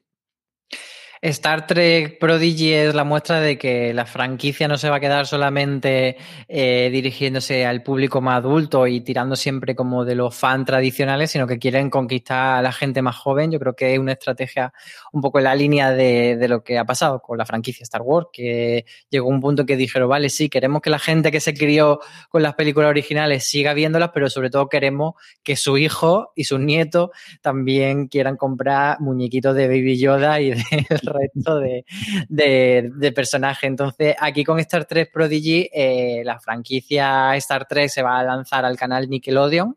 [1.23, 5.27] Star Trek Prodigy es la muestra de que la franquicia no se va a quedar
[5.27, 6.17] solamente
[6.49, 11.47] eh, dirigiéndose al público más adulto y tirando siempre como de los fans tradicionales, sino
[11.47, 13.51] que quieren conquistar a la gente más joven.
[13.51, 14.73] Yo creo que es una estrategia
[15.13, 18.29] un poco en la línea de, lo que ha pasado con la franquicia Star Wars,
[18.33, 22.01] que llegó un punto que dijeron, vale, sí, queremos que la gente que se crió
[22.31, 26.61] con las películas originales siga viéndolas, pero sobre todo queremos que su hijo y sus
[26.61, 27.11] nietos
[27.43, 30.65] también quieran comprar muñequitos de Baby Yoda y de
[31.11, 31.85] resto de,
[32.29, 33.65] de, personajes.
[33.65, 38.65] Entonces, aquí con Star Trek Prodigy, eh, la franquicia Star Trek se va a lanzar
[38.65, 39.77] al canal Nickelodeon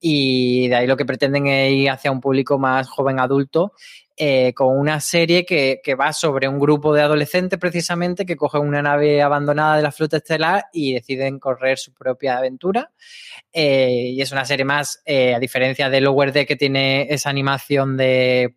[0.00, 3.72] y de ahí lo que pretenden es ir hacia un público más joven adulto
[4.16, 8.60] eh, con una serie que, que, va sobre un grupo de adolescentes precisamente que cogen
[8.60, 12.92] una nave abandonada de la flota estelar y deciden correr su propia aventura.
[13.52, 17.96] Eh, y es una serie más, a diferencia de Lower Deck que tiene esa animación
[17.96, 18.54] de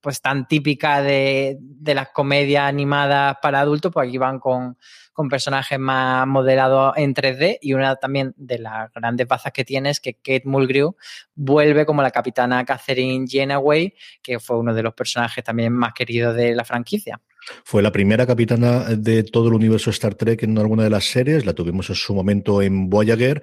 [0.00, 4.76] pues tan típica de, de las comedias animadas para adultos, pues aquí van con,
[5.18, 9.90] con personajes más modelados en 3D y una también de las grandes bazas que tiene
[9.90, 10.94] es que Kate Mulgrew
[11.34, 16.36] vuelve como la capitana Catherine Jenaway, que fue uno de los personajes también más queridos
[16.36, 17.20] de la franquicia.
[17.64, 21.46] Fue la primera capitana de todo el universo Star Trek en alguna de las series.
[21.46, 23.42] La tuvimos en su momento en Voyager.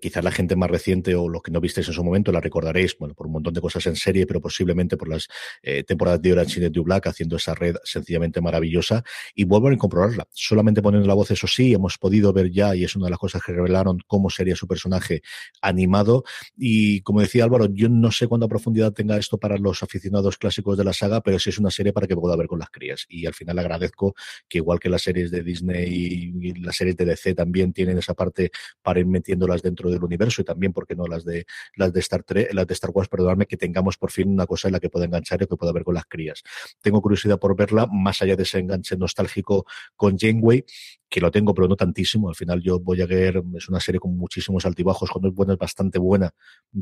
[0.00, 2.94] Quizás la gente más reciente o los que no visteis en su momento la recordaréis,
[2.94, 5.28] por un montón de cosas en serie, pero posiblemente por las
[5.62, 9.04] eh, temporadas de Orange y de Black haciendo esa red sencillamente maravillosa.
[9.34, 10.26] Y vuelvo a comprobarla.
[10.32, 13.18] Solamente poniendo la voz, eso sí, hemos podido ver ya, y es una de las
[13.18, 15.22] cosas que revelaron cómo sería su personaje
[15.60, 16.24] animado.
[16.56, 20.76] Y como decía Álvaro, yo no sé cuánta profundidad tenga esto para los aficionados clásicos
[20.76, 23.06] de la saga, pero sí es una serie para que pueda ver con las crías.
[23.08, 24.14] Y al final agradezco
[24.48, 28.14] que igual que las series de Disney y las series de DC también tienen esa
[28.14, 28.50] parte
[28.82, 32.22] para ir metiéndolas dentro del universo y también, porque no, las de las de Star
[32.22, 34.90] Trek, las de Star Wars, perdonadme, que tengamos por fin una cosa en la que
[34.90, 36.42] pueda enganchar y que pueda ver con las crías.
[36.80, 40.64] Tengo curiosidad por verla, más allá de ese enganche nostálgico con Janeway,
[41.08, 42.28] que lo tengo, pero no tantísimo.
[42.28, 45.52] Al final, yo voy a ver, es una serie con muchísimos altibajos, cuando es buena
[45.52, 46.30] es bastante buena,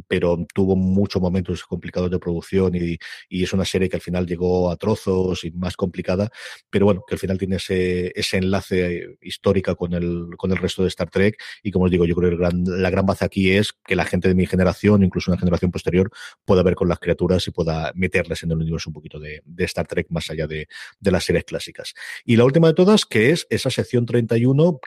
[0.09, 2.98] pero tuvo muchos momentos complicados de producción y,
[3.29, 6.31] es una serie que al final llegó a trozos y más complicada,
[6.68, 10.88] pero bueno, que al final tiene ese, enlace histórica con el, con el resto de
[10.88, 11.40] Star Trek.
[11.62, 14.05] Y como os digo, yo creo que gran, la gran base aquí es que la
[14.05, 16.11] gente de mi generación, incluso una generación posterior,
[16.44, 19.87] pueda ver con las criaturas y pueda meterles en el universo un poquito de, Star
[19.87, 20.68] Trek más allá de,
[21.00, 21.94] las series clásicas.
[22.24, 24.37] Y la última de todas, que es esa sección 30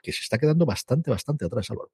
[0.02, 1.92] que se está quedando bastante, bastante atrás, Álvaro.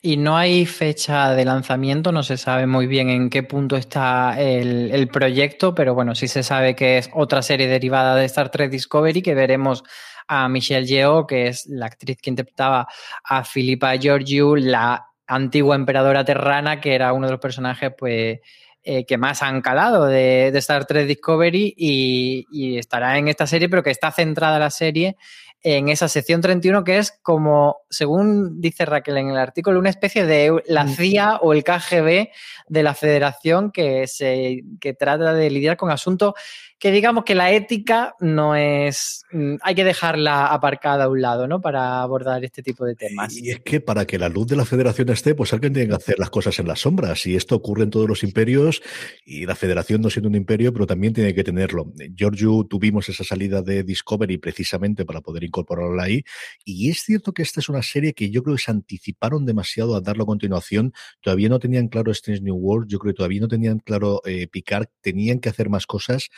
[0.00, 4.40] Y no hay fecha de lanzamiento, no se sabe muy bien en qué punto está
[4.40, 8.50] el, el, proyecto, pero bueno, sí se sabe que es otra serie derivada de Star
[8.50, 9.84] Trek Discovery, que veremos
[10.26, 12.88] a Michelle Yeoh, que es la actriz que interpretaba
[13.24, 18.40] a Philippa Georgiou, la antigua emperadora terrana, que era uno de los personajes, pues,
[18.84, 23.68] eh, que más han calado de, Star Trek Discovery y, y, estará en esta serie,
[23.68, 25.16] pero que está centrada la serie
[25.62, 30.26] en esa sección 31 que es como, según dice Raquel en el artículo, una especie
[30.26, 32.28] de la CIA o el KGB
[32.68, 36.34] de la federación que, se, que trata de lidiar con asuntos
[36.82, 41.46] que digamos que la ética no es, mm, hay que dejarla aparcada a un lado,
[41.46, 41.60] ¿no?
[41.60, 43.36] Para abordar este tipo de temas.
[43.36, 45.94] Y es que para que la luz de la federación esté, pues alguien tiene que
[45.94, 47.24] hacer las cosas en las sombras.
[47.24, 48.82] Y esto ocurre en todos los imperios
[49.24, 51.92] y la federación no siendo un imperio, pero también tiene que tenerlo.
[52.16, 56.24] Giorgio tuvimos esa salida de Discovery precisamente para poder incorporarla ahí.
[56.64, 59.94] Y es cierto que esta es una serie que yo creo que se anticiparon demasiado
[59.94, 60.92] a darlo a continuación.
[61.20, 64.48] Todavía no tenían claro Strange New World, yo creo que todavía no tenían claro eh,
[64.48, 66.28] Picard, tenían que hacer más cosas.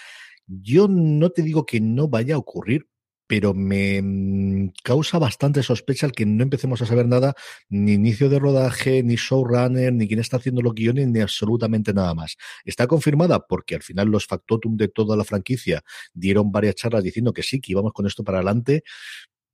[0.46, 2.86] Yo no te digo que no vaya a ocurrir,
[3.26, 7.34] pero me mm, causa bastante sospecha el que no empecemos a saber nada,
[7.68, 12.14] ni inicio de rodaje, ni showrunner, ni quién está haciendo los guiones, ni absolutamente nada
[12.14, 12.36] más.
[12.64, 17.32] Está confirmada porque al final los factotum de toda la franquicia dieron varias charlas diciendo
[17.32, 18.84] que sí, que íbamos con esto para adelante,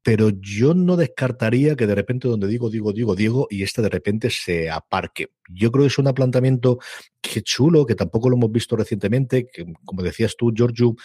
[0.02, 3.90] pero yo no descartaría que de repente donde digo, digo, digo, digo, y este de
[3.90, 5.28] repente se aparque.
[5.48, 6.78] Yo creo que es un planteamiento
[7.20, 10.96] que chulo, que tampoco lo hemos visto recientemente, que como decías tú, Giorgio,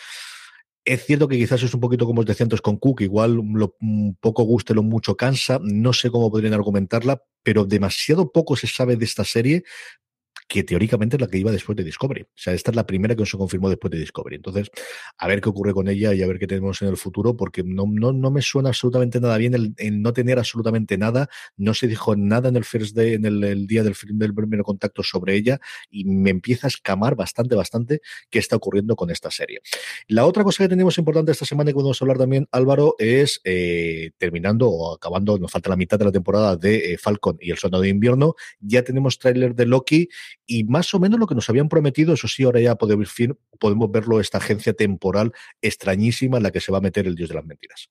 [0.86, 3.76] es cierto que quizás es un poquito como os decía antes con Cook, igual lo
[4.22, 8.96] poco guste, lo mucho cansa, no sé cómo podrían argumentarla, pero demasiado poco se sabe
[8.96, 9.64] de esta serie
[10.48, 12.22] que teóricamente es la que iba después de Discovery.
[12.24, 14.36] O sea, esta es la primera que se confirmó después de Discovery.
[14.36, 14.70] Entonces,
[15.18, 17.64] a ver qué ocurre con ella y a ver qué tenemos en el futuro, porque
[17.64, 21.30] no, no, no me suena absolutamente nada bien el, no tener absolutamente nada.
[21.58, 23.96] No se dijo nada en el first day, en el, día del,
[24.34, 29.10] primer contacto sobre ella, y me empieza a escamar bastante, bastante qué está ocurriendo con
[29.10, 29.62] esta serie.
[30.08, 33.42] La otra cosa que tenemos importante esta semana y que podemos hablar también, Álvaro, es
[33.44, 37.50] eh, terminando o acabando, nos falta la mitad de la temporada de eh, Falcon y
[37.50, 38.36] el Soldado de Invierno.
[38.60, 40.10] Ya tenemos tráiler de Loki
[40.48, 43.14] y más o menos lo que nos habían prometido, eso sí, ahora ya podemos,
[43.60, 45.32] podemos verlo, esta agencia temporal
[45.62, 47.90] extrañísima en la que se va a meter el dios de las mentiras.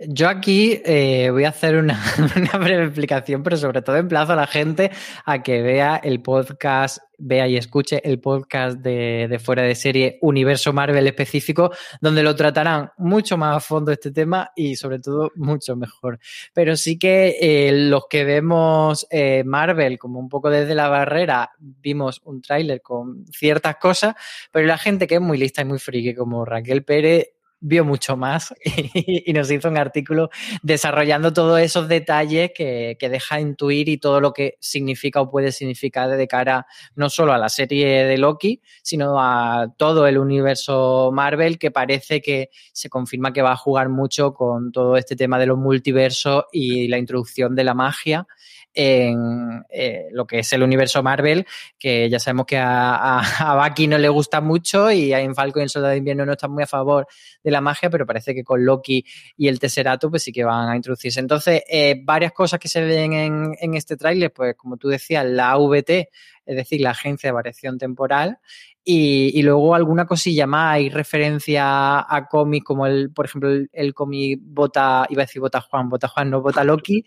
[0.00, 2.02] Yo aquí eh, voy a hacer una,
[2.58, 4.90] breve explicación, pero sobre todo emplazo a la gente
[5.24, 10.18] a que vea el podcast, vea y escuche el podcast de, de, Fuera de Serie
[10.20, 15.30] Universo Marvel específico, donde lo tratarán mucho más a fondo este tema y sobre todo
[15.36, 16.18] mucho mejor.
[16.52, 21.52] Pero sí que eh, los que vemos eh, Marvel como un poco desde la barrera,
[21.60, 24.16] vimos un tráiler con ciertas cosas,
[24.50, 27.33] pero la gente que es muy lista y muy friki como Raquel Pérez
[27.66, 28.54] vio mucho más
[28.94, 30.28] y, nos hizo un artículo
[30.62, 35.50] desarrollando todos esos detalles que, que, deja intuir y todo lo que significa o puede
[35.50, 41.10] significar de cara no solo a la serie de Loki, sino a todo el universo
[41.12, 45.38] Marvel que parece que se confirma que va a jugar mucho con todo este tema
[45.38, 48.26] de los multiversos y la introducción de la magia
[48.74, 51.46] en eh, lo que es el universo Marvel,
[51.78, 55.64] que ya sabemos que a, a, Bucky no le gusta mucho y a Falcon y
[55.64, 57.06] el Soldado de Invierno no están muy a favor
[57.42, 59.04] de la magia, pero parece que con Loki
[59.36, 61.20] y el Tesserato pues sí que van a introducirse.
[61.20, 65.24] Entonces, eh, varias cosas que se ven en, en este tráiler, pues como tú decías,
[65.24, 66.10] la AVT,
[66.46, 68.38] es decir, la Agencia de Variación Temporal,
[68.86, 73.94] y, y, luego alguna cosilla más, hay referencia a cómics como el, por ejemplo, el,
[73.94, 77.02] cómic Bota, iba a decir Bota Juan, Bota Juan, no Bota Loki,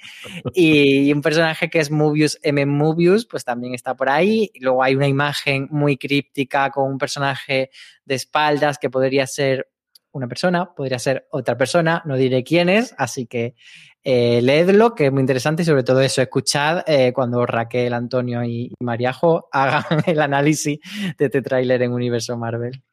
[0.55, 2.65] y, y, un personaje que es Mobius M.
[2.65, 4.49] Mobius, pues también está por ahí.
[4.55, 7.69] Y luego hay una imagen muy críptica con un personaje
[8.05, 9.67] de espaldas que podría ser
[10.11, 13.55] una persona, podría ser otra persona, no diré quién es, así que
[14.03, 18.43] eh, leedlo, que es muy interesante y sobre todo eso, escuchad eh, cuando Raquel, Antonio
[18.43, 20.79] y Mariajo hagan el análisis
[21.17, 22.83] de este tráiler en Universo Marvel.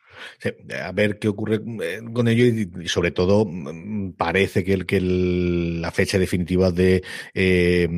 [0.83, 5.01] A ver qué ocurre eh, con ello y, sobre todo mm, parece que, el, que
[5.01, 7.03] la fecha definitiva de,
[7.33, 7.89] eh,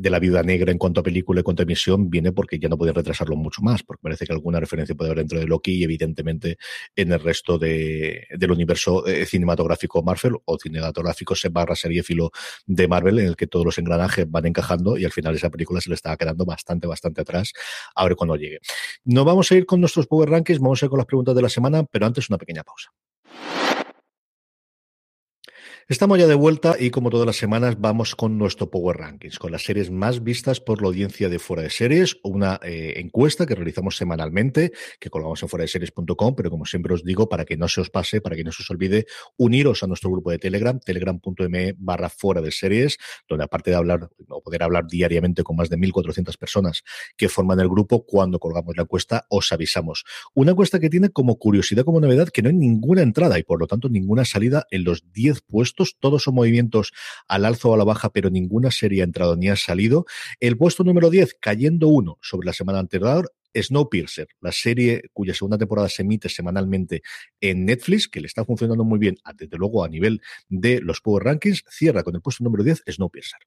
[0.00, 2.68] de la viuda negra en cuanto a película y cuanto a emisión viene porque ya
[2.68, 5.72] no pueden retrasarlo mucho más, porque parece que alguna referencia puede haber dentro de Loki
[5.72, 6.58] y evidentemente
[6.96, 12.30] en el resto de, del universo eh, cinematográfico Marvel o cinematográfico se barra filo
[12.66, 15.80] de Marvel en el que todos los engranajes van encajando y al final esa película
[15.80, 17.52] se le estaba quedando bastante, bastante atrás
[17.94, 18.60] a ver cuando llegue.
[19.04, 21.42] No vamos a ir con nuestros Power Rankings, vamos a ir con las preguntas de
[21.42, 22.90] la semana, pero antes una pequeña pausa.
[25.86, 29.52] Estamos ya de vuelta y como todas las semanas vamos con nuestro Power Rankings, con
[29.52, 33.54] las series más vistas por la audiencia de Fuera de Series, una eh, encuesta que
[33.54, 37.58] realizamos semanalmente, que colgamos en fuera de series.com, pero como siempre os digo, para que
[37.58, 39.04] no se os pase, para que no se os olvide,
[39.36, 42.96] uniros a nuestro grupo de Telegram, telegram.me barra fuera de series,
[43.28, 46.82] donde aparte de hablar o poder hablar diariamente con más de 1.400 personas
[47.14, 50.06] que forman el grupo, cuando colgamos la encuesta os avisamos.
[50.32, 53.60] Una encuesta que tiene como curiosidad, como novedad, que no hay ninguna entrada y por
[53.60, 56.92] lo tanto ninguna salida en los 10 puestos todos son movimientos
[57.28, 60.06] al alza o a la baja, pero ninguna serie ha entrado ni ha salido.
[60.40, 65.58] El puesto número 10, cayendo uno sobre la semana anterior, Snowpiercer, la serie cuya segunda
[65.58, 67.02] temporada se emite semanalmente
[67.40, 71.24] en Netflix, que le está funcionando muy bien, desde luego a nivel de los Power
[71.24, 73.40] Rankings, cierra con el puesto número 10, Snowpiercer.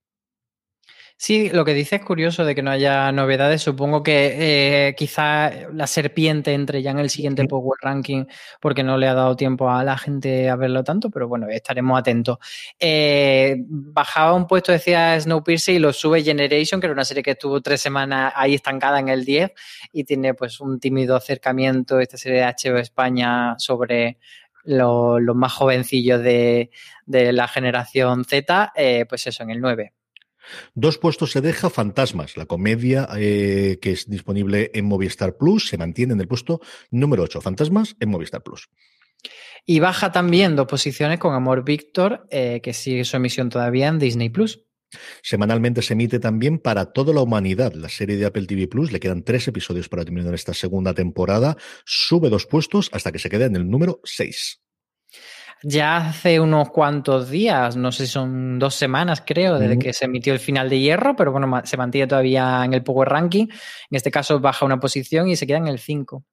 [1.20, 3.64] Sí, lo que dice es curioso de que no haya novedades.
[3.64, 7.48] Supongo que eh, quizá la serpiente entre ya en el siguiente sí.
[7.48, 8.26] Power Ranking
[8.62, 12.00] porque no le ha dado tiempo a la gente a verlo tanto, pero bueno, estaremos
[12.00, 12.38] atentos.
[12.80, 17.32] Eh, bajaba un puesto, decía Snowpiercer, y lo sube Generation, que era una serie que
[17.32, 19.52] estuvo tres semanas ahí estancada en el 10
[19.94, 24.20] y tiene pues un tímido acercamiento, esta serie de HBO España sobre
[24.66, 26.70] los lo más jovencillos de,
[27.08, 29.94] de, la generación Z, eh, pues eso, en el 9.
[30.76, 35.78] Dos puestos se deja Fantasmas, la comedia eh, que es disponible en Movistar Plus, se
[35.78, 37.42] mantiene en el puesto número 8.
[37.42, 38.70] Fantasmas en Movistar Plus.
[39.66, 44.00] Y baja también dos posiciones con Amor Víctor, eh, que sigue su emisión todavía en
[44.00, 44.64] Disney Plus.
[45.22, 48.94] Semanalmente se emite también para toda la humanidad la serie de Apple TV Plus.
[48.94, 51.58] Le quedan tres episodios para terminar esta segunda temporada.
[51.86, 54.62] Sube dos puestos hasta que se queda en el número 6
[55.64, 60.06] ya hace unos cuantos días, no sé si son dos semanas creo, desde que se
[60.06, 63.46] emitió el final de hierro, pero bueno, se mantiene todavía en el Power Ranking.
[63.46, 66.24] En este caso baja una posición y se queda en el 5.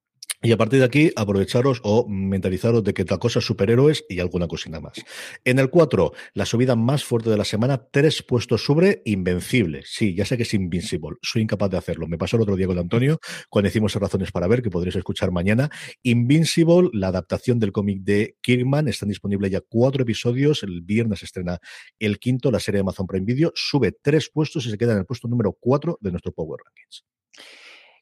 [0.45, 4.19] Y a partir de aquí, aprovecharos o mentalizaros de que tal cosa es superhéroes y
[4.19, 5.03] alguna cosina más.
[5.43, 9.81] En el 4, la subida más fuerte de la semana, tres puestos sobre Invencible.
[9.85, 11.17] Sí, ya sé que es Invincible.
[11.23, 12.07] Soy incapaz de hacerlo.
[12.07, 13.17] Me pasó el otro día con Antonio
[13.49, 15.71] cuando hicimos Razones para Ver, que podréis escuchar mañana.
[16.03, 20.61] Invincible, la adaptación del cómic de Kirkman, están disponibles ya cuatro episodios.
[20.61, 21.57] El viernes estrena
[21.97, 23.51] el quinto, la serie de Amazon Prime Video.
[23.55, 27.03] Sube tres puestos y se queda en el puesto número 4 de nuestro Power Rankings.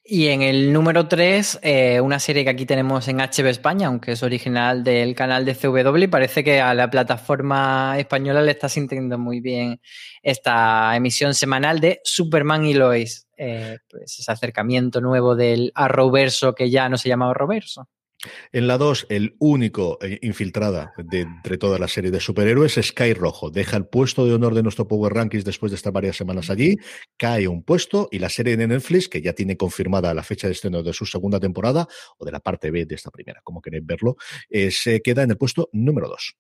[0.06, 4.12] Y en el número 3, eh, una serie que aquí tenemos en HB España, aunque
[4.12, 9.18] es original del canal de CW, parece que a la plataforma española le está sintiendo
[9.18, 9.80] muy bien
[10.22, 13.30] esta emisión semanal de Superman y Lois.
[13.38, 17.88] Eh, pues ese acercamiento nuevo del Arrowverso que ya no se llama Arrowverso.
[18.52, 22.88] En la 2, el único eh, infiltrada de entre toda la serie de superhéroes es
[22.88, 23.50] Sky Rojo.
[23.50, 26.76] Deja el puesto de honor de nuestro Power Rankings después de estar varias semanas allí,
[27.18, 30.54] cae un puesto y la serie de Netflix, que ya tiene confirmada la fecha de
[30.54, 33.86] estreno de su segunda temporada o de la parte B de esta primera, como queréis
[33.86, 34.16] verlo,
[34.50, 36.36] eh, se queda en el puesto número 2.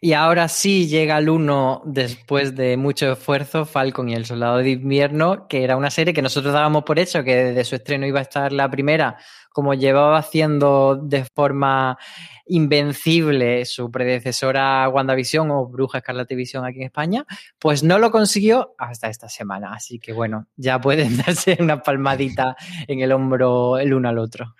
[0.00, 4.70] Y ahora sí llega el 1 después de mucho esfuerzo, Falcon y el Soldado de
[4.70, 8.18] Invierno, que era una serie que nosotros dábamos por hecho que desde su estreno iba
[8.18, 9.16] a estar la primera,
[9.50, 11.98] como llevaba haciendo de forma
[12.46, 17.26] invencible su predecesora WandaVision o Bruja Escarlata Visión aquí en España,
[17.58, 19.72] pues no lo consiguió hasta esta semana.
[19.72, 24.54] Así que bueno, ya pueden darse una palmadita en el hombro el uno al otro.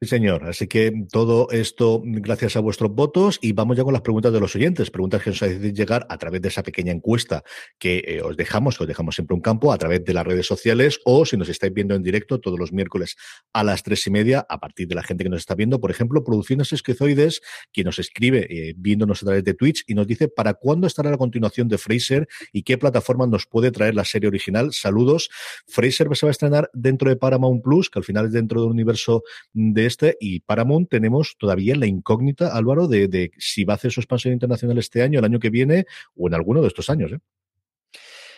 [0.00, 0.44] Sí, señor.
[0.44, 4.40] Así que todo esto gracias a vuestros votos y vamos ya con las preguntas de
[4.40, 4.90] los oyentes.
[4.90, 7.42] Preguntas que nos hacéis llegar a través de esa pequeña encuesta
[7.78, 10.46] que eh, os dejamos, que os dejamos siempre un campo a través de las redes
[10.46, 13.16] sociales o si nos estáis viendo en directo todos los miércoles
[13.52, 15.80] a las tres y media a partir de la gente que nos está viendo.
[15.80, 17.40] Por ejemplo, Producciones Esquizoides,
[17.72, 21.10] quien nos escribe eh, viéndonos a través de Twitch y nos dice para cuándo estará
[21.10, 24.72] la continuación de Fraser y qué plataforma nos puede traer la serie original.
[24.72, 25.30] Saludos.
[25.66, 28.70] Fraser se va a estrenar dentro de Paramount Plus, que al final es dentro del
[28.70, 29.22] universo
[29.54, 34.00] de este y Paramount tenemos todavía la incógnita, Álvaro, de, si va a hacer su
[34.00, 35.86] expansión internacional este año, el año que viene
[36.16, 37.12] o en alguno de estos años.
[37.12, 37.18] ¿eh?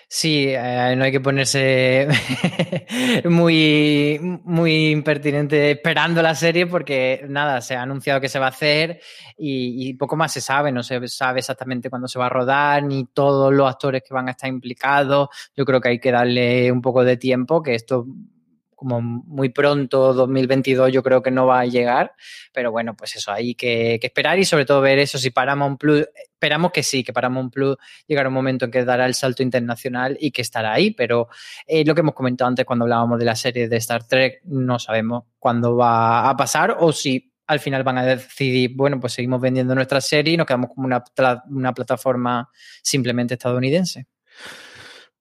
[0.09, 2.07] Sí, eh, no hay que ponerse
[3.25, 8.51] muy, muy impertinente esperando la serie porque nada, se ha anunciado que se va a
[8.51, 9.01] hacer
[9.37, 12.85] y, y, poco más se sabe, no se sabe exactamente cuándo se va a rodar
[12.85, 15.29] ni todos los actores que van a estar implicados.
[15.57, 18.07] Yo creo que hay que darle un poco de tiempo, que esto
[18.77, 22.12] como muy pronto, 2022, yo creo que no va a llegar.
[22.53, 25.18] Pero bueno, pues eso, hay que, esperar y sobre todo ver eso.
[25.18, 29.07] Si Paramount Plus, esperamos que sí, que Paramount Plus llegará un momento en que dará
[29.07, 30.93] el salto internacional y que estará ahí.
[30.93, 31.29] Pero
[31.66, 34.79] eh, lo que hemos comentado antes cuando hablábamos de la serie de Star Trek, no
[34.79, 39.41] sabemos cuándo va a pasar o si al final van a decidir, bueno, pues seguimos
[39.41, 41.03] vendiendo nuestra serie y nos quedamos como una,
[41.49, 42.51] una plataforma
[42.83, 44.07] simplemente estadounidense.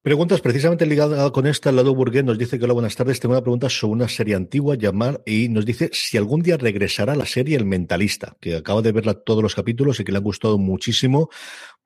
[0.05, 1.71] Preguntas precisamente ligadas con esta.
[1.71, 3.19] El lado burgués nos dice que hola, buenas tardes.
[3.19, 7.15] Tengo una pregunta sobre una serie antigua, llamar, y nos dice si algún día regresará
[7.15, 10.23] la serie El Mentalista, que acaba de verla todos los capítulos y que le han
[10.23, 11.29] gustado muchísimo.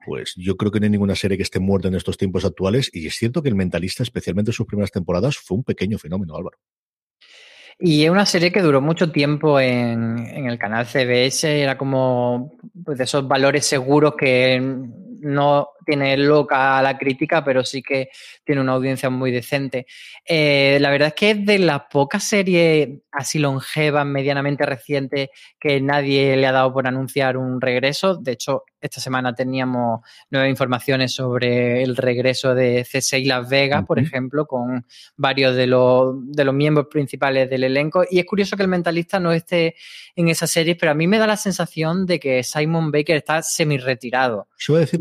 [0.04, 2.90] Pues yo creo que no hay ninguna serie que esté muerta en estos tiempos actuales.
[2.92, 6.36] Y es cierto que El Mentalista, especialmente en sus primeras temporadas, fue un pequeño fenómeno,
[6.36, 6.58] Álvaro.
[7.78, 12.58] Y es una serie que duró mucho tiempo en, en el canal CBS, era como
[12.84, 14.60] pues, de esos valores seguros que
[15.20, 18.10] no tiene loca la crítica, pero sí que
[18.44, 19.86] tiene una audiencia muy decente.
[20.24, 25.80] Eh, la verdad es que es de las pocas series así longevas, medianamente recientes, que
[25.80, 28.16] nadie le ha dado por anunciar un regreso.
[28.16, 33.98] De hecho, esta semana teníamos nuevas informaciones sobre el regreso de C6 Las Vegas, por
[33.98, 34.86] ejemplo, con
[35.16, 38.04] varios de los, de los miembros principales del elenco.
[38.08, 39.74] Y es curioso que el mentalista no esté
[40.14, 43.42] en esa serie, pero a mí me da la sensación de que Simon Baker está
[43.42, 44.48] semi-retirado.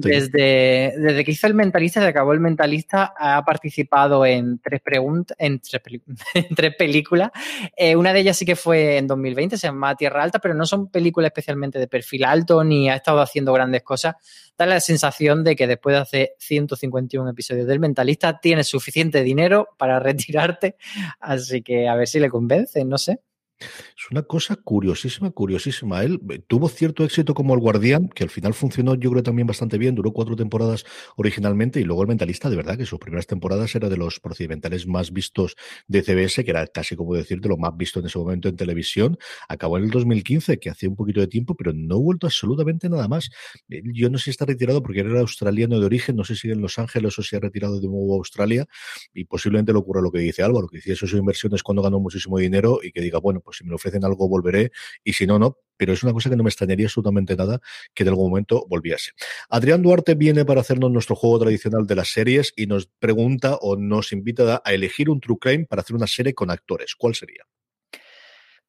[0.09, 5.35] Desde, desde que hizo el mentalista, que acabó el mentalista, ha participado en tres preguntas,
[5.39, 7.31] en tres películas.
[7.75, 10.65] Eh, una de ellas sí que fue en 2020, se llama Tierra Alta, pero no
[10.65, 14.15] son películas especialmente de perfil alto, ni ha estado haciendo grandes cosas,
[14.57, 19.69] da la sensación de que después de hacer 151 episodios del Mentalista tienes suficiente dinero
[19.77, 20.75] para retirarte,
[21.19, 23.19] así que a ver si le convence, no sé.
[23.59, 26.03] Es una cosa curiosísima, curiosísima.
[26.03, 29.47] Él eh, tuvo cierto éxito como el Guardián, que al final funcionó, yo creo, también
[29.47, 29.95] bastante bien.
[29.95, 30.85] Duró cuatro temporadas
[31.17, 34.87] originalmente y luego el Mentalista, de verdad, que sus primeras temporadas era de los procedimentales
[34.87, 35.55] más vistos
[35.87, 38.55] de CBS, que era casi como decir de lo más visto en ese momento en
[38.55, 39.17] televisión.
[39.47, 42.89] Acabó en el 2015, que hacía un poquito de tiempo, pero no ha vuelto absolutamente
[42.89, 43.29] nada más.
[43.67, 46.61] Yo no sé si está retirado porque era australiano de origen, no sé si en
[46.61, 48.67] Los Ángeles o si ha retirado de nuevo a Australia
[49.13, 52.37] y posiblemente le ocurra lo que dice Álvaro, que dice eso inversiones cuando ganó muchísimo
[52.37, 54.71] dinero y que diga, bueno, pues si me lo ofrecen algo volveré
[55.03, 55.57] y si no, no.
[55.75, 57.59] Pero es una cosa que no me extrañaría absolutamente nada
[57.95, 59.11] que en algún momento volviese.
[59.49, 63.75] Adrián Duarte viene para hacernos nuestro juego tradicional de las series y nos pregunta o
[63.75, 66.93] nos invita a elegir un true crime para hacer una serie con actores.
[66.95, 67.43] ¿Cuál sería?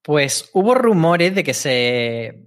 [0.01, 2.43] Pues hubo rumores de que se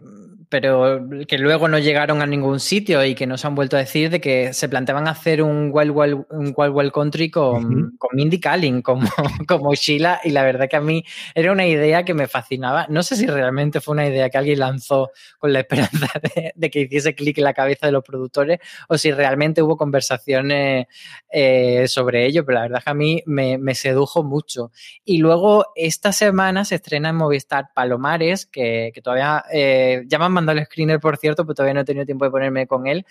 [0.53, 4.11] pero que luego no llegaron a ningún sitio y que nos han vuelto a decir
[4.11, 8.39] de que se planteaban hacer un Wild Wild, un Wild, Wild Country con, con Mindy
[8.39, 9.07] Kaling como,
[9.47, 12.85] como Sheila y la verdad que a mí era una idea que me fascinaba.
[12.87, 16.07] No sé si realmente fue una idea que alguien lanzó con la esperanza
[16.55, 20.85] de, que hiciese clic en la cabeza de los productores o si realmente hubo conversaciones
[21.31, 24.71] eh, sobre ello, pero la verdad que a mí me, me sedujo mucho.
[25.03, 30.65] Y luego esta semana se estrena en Movistar Palomares, que, que todavía eh, llaman el
[30.65, 33.05] screener, por cierto, pero todavía no he tenido tiempo de ponerme con él.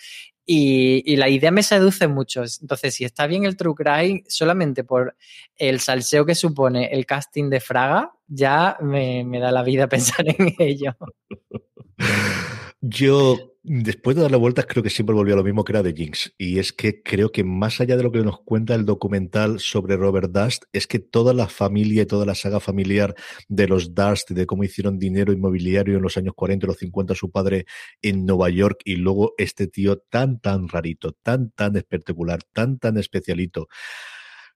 [0.45, 2.43] Y, la idea me seduce mucho.
[2.61, 5.17] Entonces, si está bien el True Crime, solamente por
[5.57, 10.27] el salseo que supone el casting de Fraga, ya me, me da la vida pensar
[10.29, 10.97] en ello.
[12.85, 15.93] Yo, después de darle vueltas, creo que siempre volvió a lo mismo que era de
[15.93, 16.35] Jinx.
[16.37, 19.97] Y es que creo que más allá de lo que nos cuenta el documental sobre
[19.97, 23.15] Robert Dust, es que toda la familia y toda la saga familiar
[23.49, 27.15] de los Dust, de cómo hicieron dinero inmobiliario en los años 40 y los 50
[27.15, 27.67] su padre
[28.03, 32.97] en Nueva York, y luego este tío tan, tan rarito, tan, tan espectacular, tan, tan
[32.99, 33.69] especialito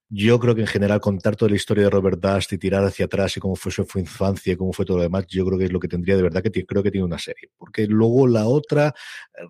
[0.09, 3.07] yo creo que en general contar toda la historia de Robert Dust y tirar hacia
[3.07, 5.65] atrás y cómo fue su infancia y cómo fue todo lo demás, yo creo que
[5.65, 7.51] es lo que tendría de verdad que creo que tiene una serie.
[7.59, 8.95] Porque luego la otra,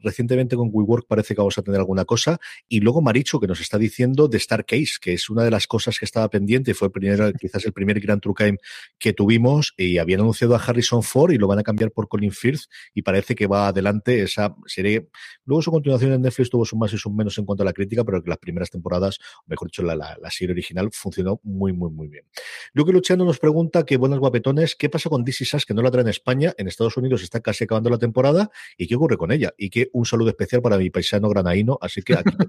[0.03, 2.39] recientemente con WeWork parece que vamos a tener alguna cosa.
[2.69, 5.67] Y luego Maricho que nos está diciendo de Star Case, que es una de las
[5.67, 8.59] cosas que estaba pendiente, fue el quizás el primer Grand True Crime
[8.99, 12.33] que tuvimos y habían anunciado a Harrison Ford y lo van a cambiar por Colin
[12.33, 12.63] Firth
[12.95, 15.11] y parece que va adelante esa serie.
[15.45, 17.75] Luego su continuación en Netflix tuvo sus más y sus menos en cuanto a la
[17.75, 21.72] crítica, pero que las primeras temporadas, mejor dicho, la, la, la serie original funcionó muy,
[21.72, 22.24] muy, muy bien.
[22.72, 25.90] Luke Luciano nos pregunta que buenas guapetones, ¿qué pasa con DC Sass que no la
[25.90, 26.55] trae en España?
[26.57, 29.53] En Estados Unidos está casi acabando la temporada y qué ocurre con ella.
[29.57, 32.30] Y que un saludo especial para mi paisano granaíno, así que aquí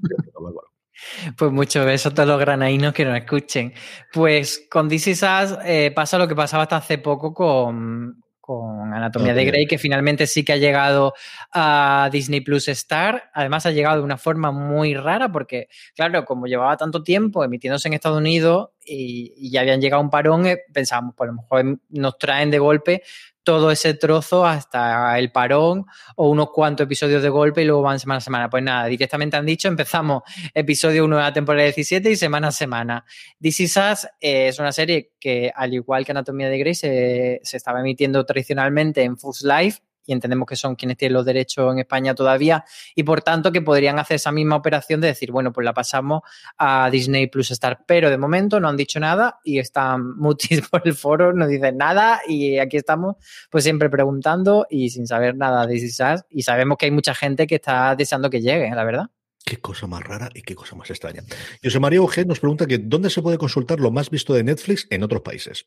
[1.37, 3.73] Pues muchos besos a todos los granaínos que nos escuchen.
[4.11, 9.33] Pues con DC Sass eh, pasa lo que pasaba hasta hace poco con, con Anatomía
[9.33, 11.13] de Grey, que finalmente sí que ha llegado
[11.51, 13.29] a Disney Plus Star.
[13.33, 15.67] Además, ha llegado de una forma muy rara, porque,
[15.97, 20.09] claro, como llevaba tanto tiempo emitiéndose en Estados Unidos y, ya habían llegado a un
[20.09, 23.03] parón, eh, pensábamos, pues a lo mejor nos traen de golpe
[23.47, 25.85] todo ese trozo hasta el parón
[26.17, 28.49] o unos cuantos episodios de golpe y luego van semana a semana.
[28.49, 30.23] Pues nada, directamente han dicho, empezamos
[30.53, 33.05] episodio 1 de la temporada 17 y semana a semana.
[33.41, 37.39] This Is Us eh, es una serie que, al igual que Anatomía de Grey, se,
[37.41, 39.75] se estaba emitiendo tradicionalmente en Fox Live
[40.07, 42.63] y entendemos que son quienes tienen los derechos en España todavía
[42.95, 46.21] y por tanto que podrían hacer esa misma operación de decir, bueno, pues la pasamos
[46.57, 50.81] a Disney Plus Star, pero de momento no han dicho nada y están mutis por
[50.85, 53.17] el foro, no dicen nada y aquí estamos
[53.51, 55.87] pues siempre preguntando y sin saber nada de Disney
[56.29, 59.07] y sabemos que hay mucha gente que está deseando que llegue, la verdad.
[59.45, 61.23] Qué cosa más rara y qué cosa más extraña.
[61.63, 64.87] José María Ojé nos pregunta que dónde se puede consultar lo más visto de Netflix
[64.89, 65.65] en otros países.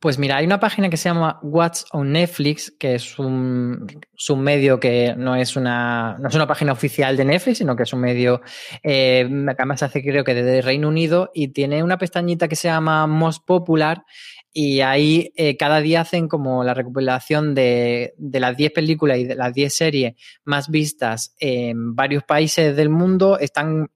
[0.00, 3.84] Pues mira, hay una página que se llama What's on Netflix, que es un,
[4.36, 7.92] medio que no es, una, no es una página oficial de Netflix, sino que es
[7.92, 8.40] un medio
[8.84, 12.68] eh, que además hace creo que desde Reino Unido y tiene una pestañita que se
[12.68, 14.04] llama Most Popular
[14.52, 19.24] y ahí eh, cada día hacen como la recopilación de, de las 10 películas y
[19.24, 20.14] de las 10 series
[20.44, 23.38] más vistas en varios países del mundo.
[23.38, 23.88] Están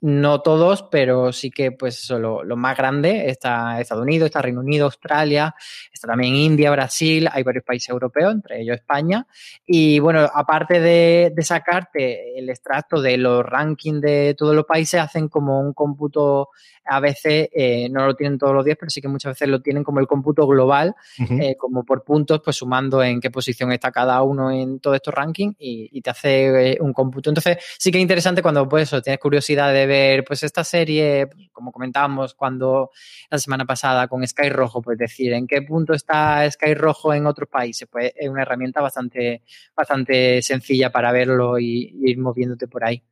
[0.00, 4.60] no todos, pero sí que pues eso, lo, más grande está Estados Unidos, está Reino
[4.60, 5.54] Unido, Australia,
[5.92, 9.26] está también India, Brasil, hay varios países europeos, entre ellos España.
[9.66, 15.00] Y bueno, aparte de, de sacarte el extracto de los rankings de todos los países,
[15.00, 16.50] hacen como un cómputo
[16.88, 19.60] a veces eh, no lo tienen todos los días, pero sí que muchas veces lo
[19.60, 23.92] tienen como el cómputo global, eh, como por puntos, pues sumando en qué posición está
[23.92, 27.28] cada uno en todos estos rankings y, te hace eh, un cómputo.
[27.28, 31.28] Entonces, sí que es interesante cuando pues eso, tienes curiosidad de ver pues esta serie,
[31.52, 32.90] como comentábamos cuando
[33.28, 37.26] la semana pasada con Sky Rojo, pues decir en qué punto está Sky Rojo en
[37.26, 39.42] otros países, pues es una herramienta bastante,
[39.74, 43.02] bastante sencilla para verlo y ir moviéndote por ahí.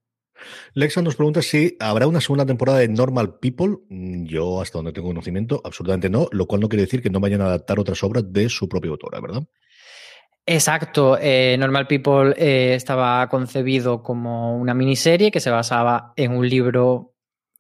[0.75, 3.79] Lexa nos pregunta si habrá una segunda temporada de Normal People.
[3.89, 7.21] Mm, yo, hasta donde tengo conocimiento, absolutamente no, lo cual no quiere decir que no
[7.21, 9.43] vayan a adaptar otras obras de su propia autora, ¿verdad?
[10.49, 16.49] Exacto, eh, Normal People eh, estaba concebido como una miniserie que se basaba en un
[16.49, 17.16] libro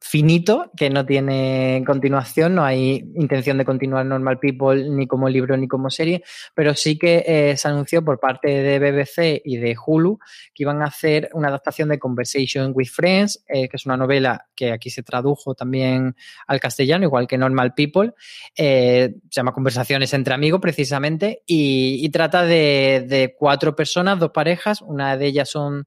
[0.07, 5.57] finito, que no tiene continuación, no hay intención de continuar Normal People ni como libro
[5.57, 6.23] ni como serie,
[6.55, 10.19] pero sí que eh, se anunció por parte de BBC y de Hulu
[10.55, 14.47] que iban a hacer una adaptación de Conversation with Friends, eh, que es una novela
[14.55, 16.15] que aquí se tradujo también
[16.47, 18.13] al castellano, igual que Normal People,
[18.57, 25.17] eh, se llama Conversaciones entre amigos precisamente, y, trata de cuatro personas, dos parejas, una
[25.19, 25.87] de ellas son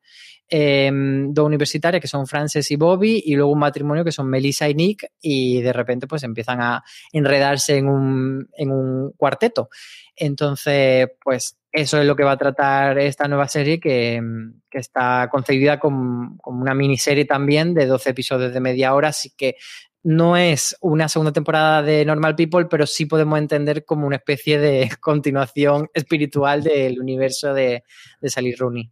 [0.52, 4.68] Em, dos universitarias que son Frances y Bobby y luego un matrimonio que son Melissa
[4.68, 9.70] y Nick y de repente pues empiezan a enredarse en un, en un cuarteto.
[10.16, 14.20] Entonces, pues eso es lo que va a tratar esta nueva serie que,
[14.72, 19.32] que está concebida como, como, una miniserie también de 12 episodios de media hora, así
[19.38, 19.56] que
[20.02, 24.58] no es una segunda temporada de Normal People, pero sí podemos entender como una especie
[24.58, 27.84] de continuación espiritual del universo de,
[28.20, 28.92] de Sally Rooney.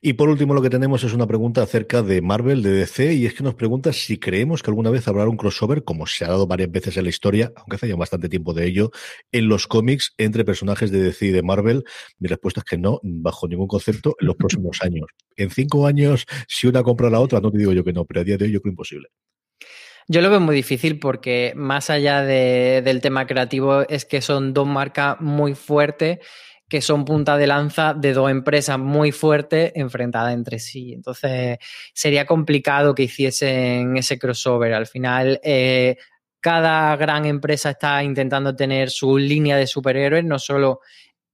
[0.00, 3.26] Y por último, lo que tenemos es una pregunta acerca de Marvel, de DC, y
[3.26, 6.28] es que nos pregunta si creemos que alguna vez habrá un crossover, como se ha
[6.28, 8.90] dado varias veces en la historia, aunque hace ya bastante tiempo de ello,
[9.30, 11.84] en los cómics entre personajes de DC y de Marvel.
[12.18, 15.06] Mi respuesta es que no, bajo ningún concepto, en los próximos años.
[15.36, 18.20] En cinco años, si una compra la otra, no te digo yo que no, pero
[18.20, 19.08] a día de hoy yo creo imposible.
[20.08, 24.66] Yo lo veo muy difícil porque más allá del tema creativo es que son dos
[24.66, 26.18] marcas muy fuertes
[26.72, 30.94] que son punta de lanza de dos empresas muy fuertes enfrentadas entre sí.
[30.94, 31.58] Entonces,
[31.92, 34.72] sería complicado que hiciesen ese crossover.
[34.72, 35.98] Al final, eh,
[36.40, 40.80] cada gran empresa está intentando tener su línea de superhéroes, no solo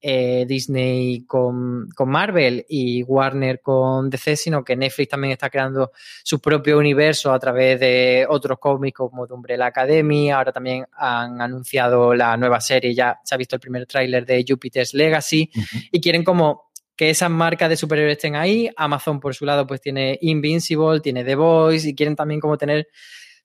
[0.00, 5.92] eh, Disney con, Marvel y Warner con DC, sino que Netflix también está creando
[6.22, 10.30] su propio universo a través de otros cómics como The Umbrella Academy.
[10.30, 14.44] Ahora también han anunciado la nueva serie, ya se ha visto el primer tráiler de
[14.46, 15.50] Jupiter's Legacy
[15.90, 18.68] y quieren como que esas marcas de superhéroes estén ahí.
[18.76, 22.88] Amazon, por su lado, pues tiene Invincible, tiene The Voice y quieren también como tener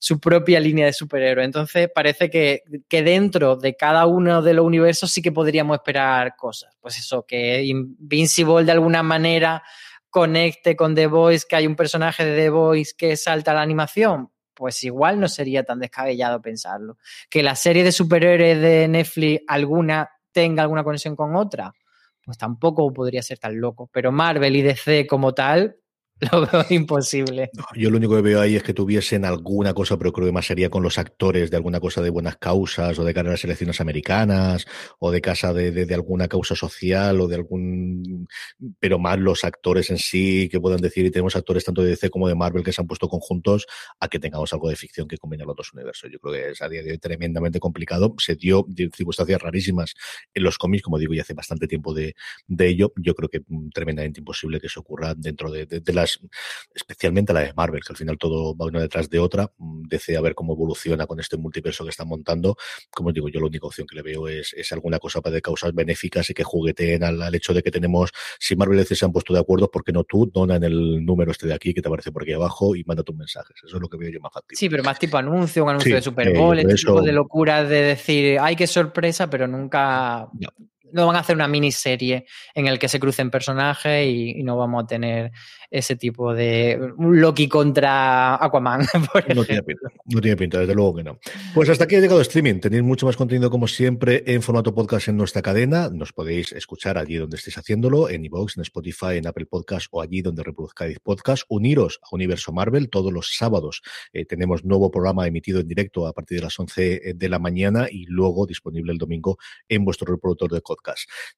[0.04, 1.45] su propia línea de superhéroes.
[1.45, 6.76] Entonces parece que, dentro de cada uno de los universos sí que podríamos esperar cosas.
[6.82, 9.64] Pues eso, que Invincible de alguna manera
[10.10, 14.30] conecte con The Voice, que hay un personaje de The Voice que salta la animación.
[14.54, 16.97] Pues igual no sería tan descabellado pensarlo.
[17.30, 21.72] Que la serie de superhéroes de Netflix alguna tenga alguna conexión con otra,
[22.26, 23.89] pues tampoco podría ser tan loco.
[23.93, 25.78] Pero Marvel y DC como tal,
[26.32, 27.50] Lo veo imposible.
[27.76, 30.46] yo lo único que veo ahí es que tuviesen alguna cosa, pero creo que más
[30.46, 33.44] sería con los actores de alguna cosa de buenas causas o de cara a las
[33.44, 34.66] elecciones americanas
[35.00, 38.28] o de casa de, alguna causa social o de algún.
[38.80, 42.10] Pero más los actores en sí que puedan decir, y tenemos actores tanto de DC
[42.10, 43.66] como de Marvel que se han puesto conjuntos
[44.00, 46.10] a que tengamos algo de ficción que combine los dos universos.
[46.12, 48.16] Yo creo que es a día de hoy tremendamente complicado.
[48.18, 48.66] Se dio
[48.96, 49.94] circunstancias rarísimas
[50.34, 52.16] en los cómics, como digo, y hace bastante tiempo de,
[52.60, 52.94] ello.
[52.96, 56.12] Yo creo que mm, tremendamente imposible que se ocurra dentro de, de las
[56.74, 59.51] especialmente la de Marvel, que al final todo va una detrás de otra.
[59.57, 62.55] Mm, Desea ver cómo evoluciona con este multiverso que están montando.
[62.91, 66.30] Como digo, yo la única opción que le veo es, alguna cosa de causas benéficas
[66.30, 69.34] y que jugueteen al, hecho de que tenemos, si Marvel y DC se han puesto
[69.34, 71.88] de acuerdo, ¿por qué no tú dona en el número este de aquí que te
[71.88, 73.55] aparece por aquí abajo y manda tus mensajes?
[73.64, 74.57] Eso es lo que veo yo más factible.
[74.57, 77.64] Sí, pero más tipo anuncio, un anuncio de Super eh, Bowl, este tipo de locura
[77.64, 80.49] de decir, ay, qué sorpresa, pero nunca no
[80.94, 84.88] van a hacer una miniserie en el que se crucen personajes y, no vamos a
[84.88, 85.32] tener
[85.72, 88.82] ese tipo de Loki contra Aquaman.
[89.36, 91.20] no tiene pinta, no tiene pinta, desde luego que no.
[91.54, 92.60] Pues hasta aquí ha llegado streaming.
[92.60, 95.89] Tenéis mucho más contenido como siempre en formato podcast en nuestra cadena.
[95.89, 100.02] Nos podéis escuchar allí donde estéis haciéndolo, en iVoox, en Spotify, en Apple Podcast o
[100.02, 101.44] allí donde reproduzcáis podcast.
[101.48, 103.82] Uniros a Universo Marvel todos los sábados.
[104.12, 107.88] Eh, tenemos nuevo programa emitido en directo a partir de las 11 de la mañana
[107.89, 109.38] y luego disponible el domingo
[109.68, 110.83] en vuestro reproductor de podcast.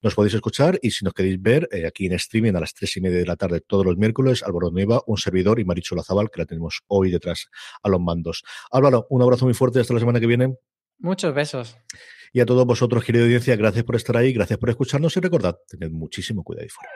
[0.01, 2.95] Nos podéis escuchar y si nos queréis ver eh, aquí en streaming a las tres
[2.97, 6.29] y media de la tarde todos los miércoles Álvaro Nueva, un servidor y Maricho Lazabal,
[6.29, 7.47] que la tenemos hoy detrás
[7.81, 8.43] a los mandos.
[8.71, 10.55] Álvaro, un abrazo muy fuerte hasta la semana que viene.
[10.99, 11.77] Muchos besos.
[12.33, 15.57] Y a todos vosotros, querida audiencia, gracias por estar ahí, gracias por escucharnos y recordad,
[15.67, 16.91] tened muchísimo cuidado y fuera.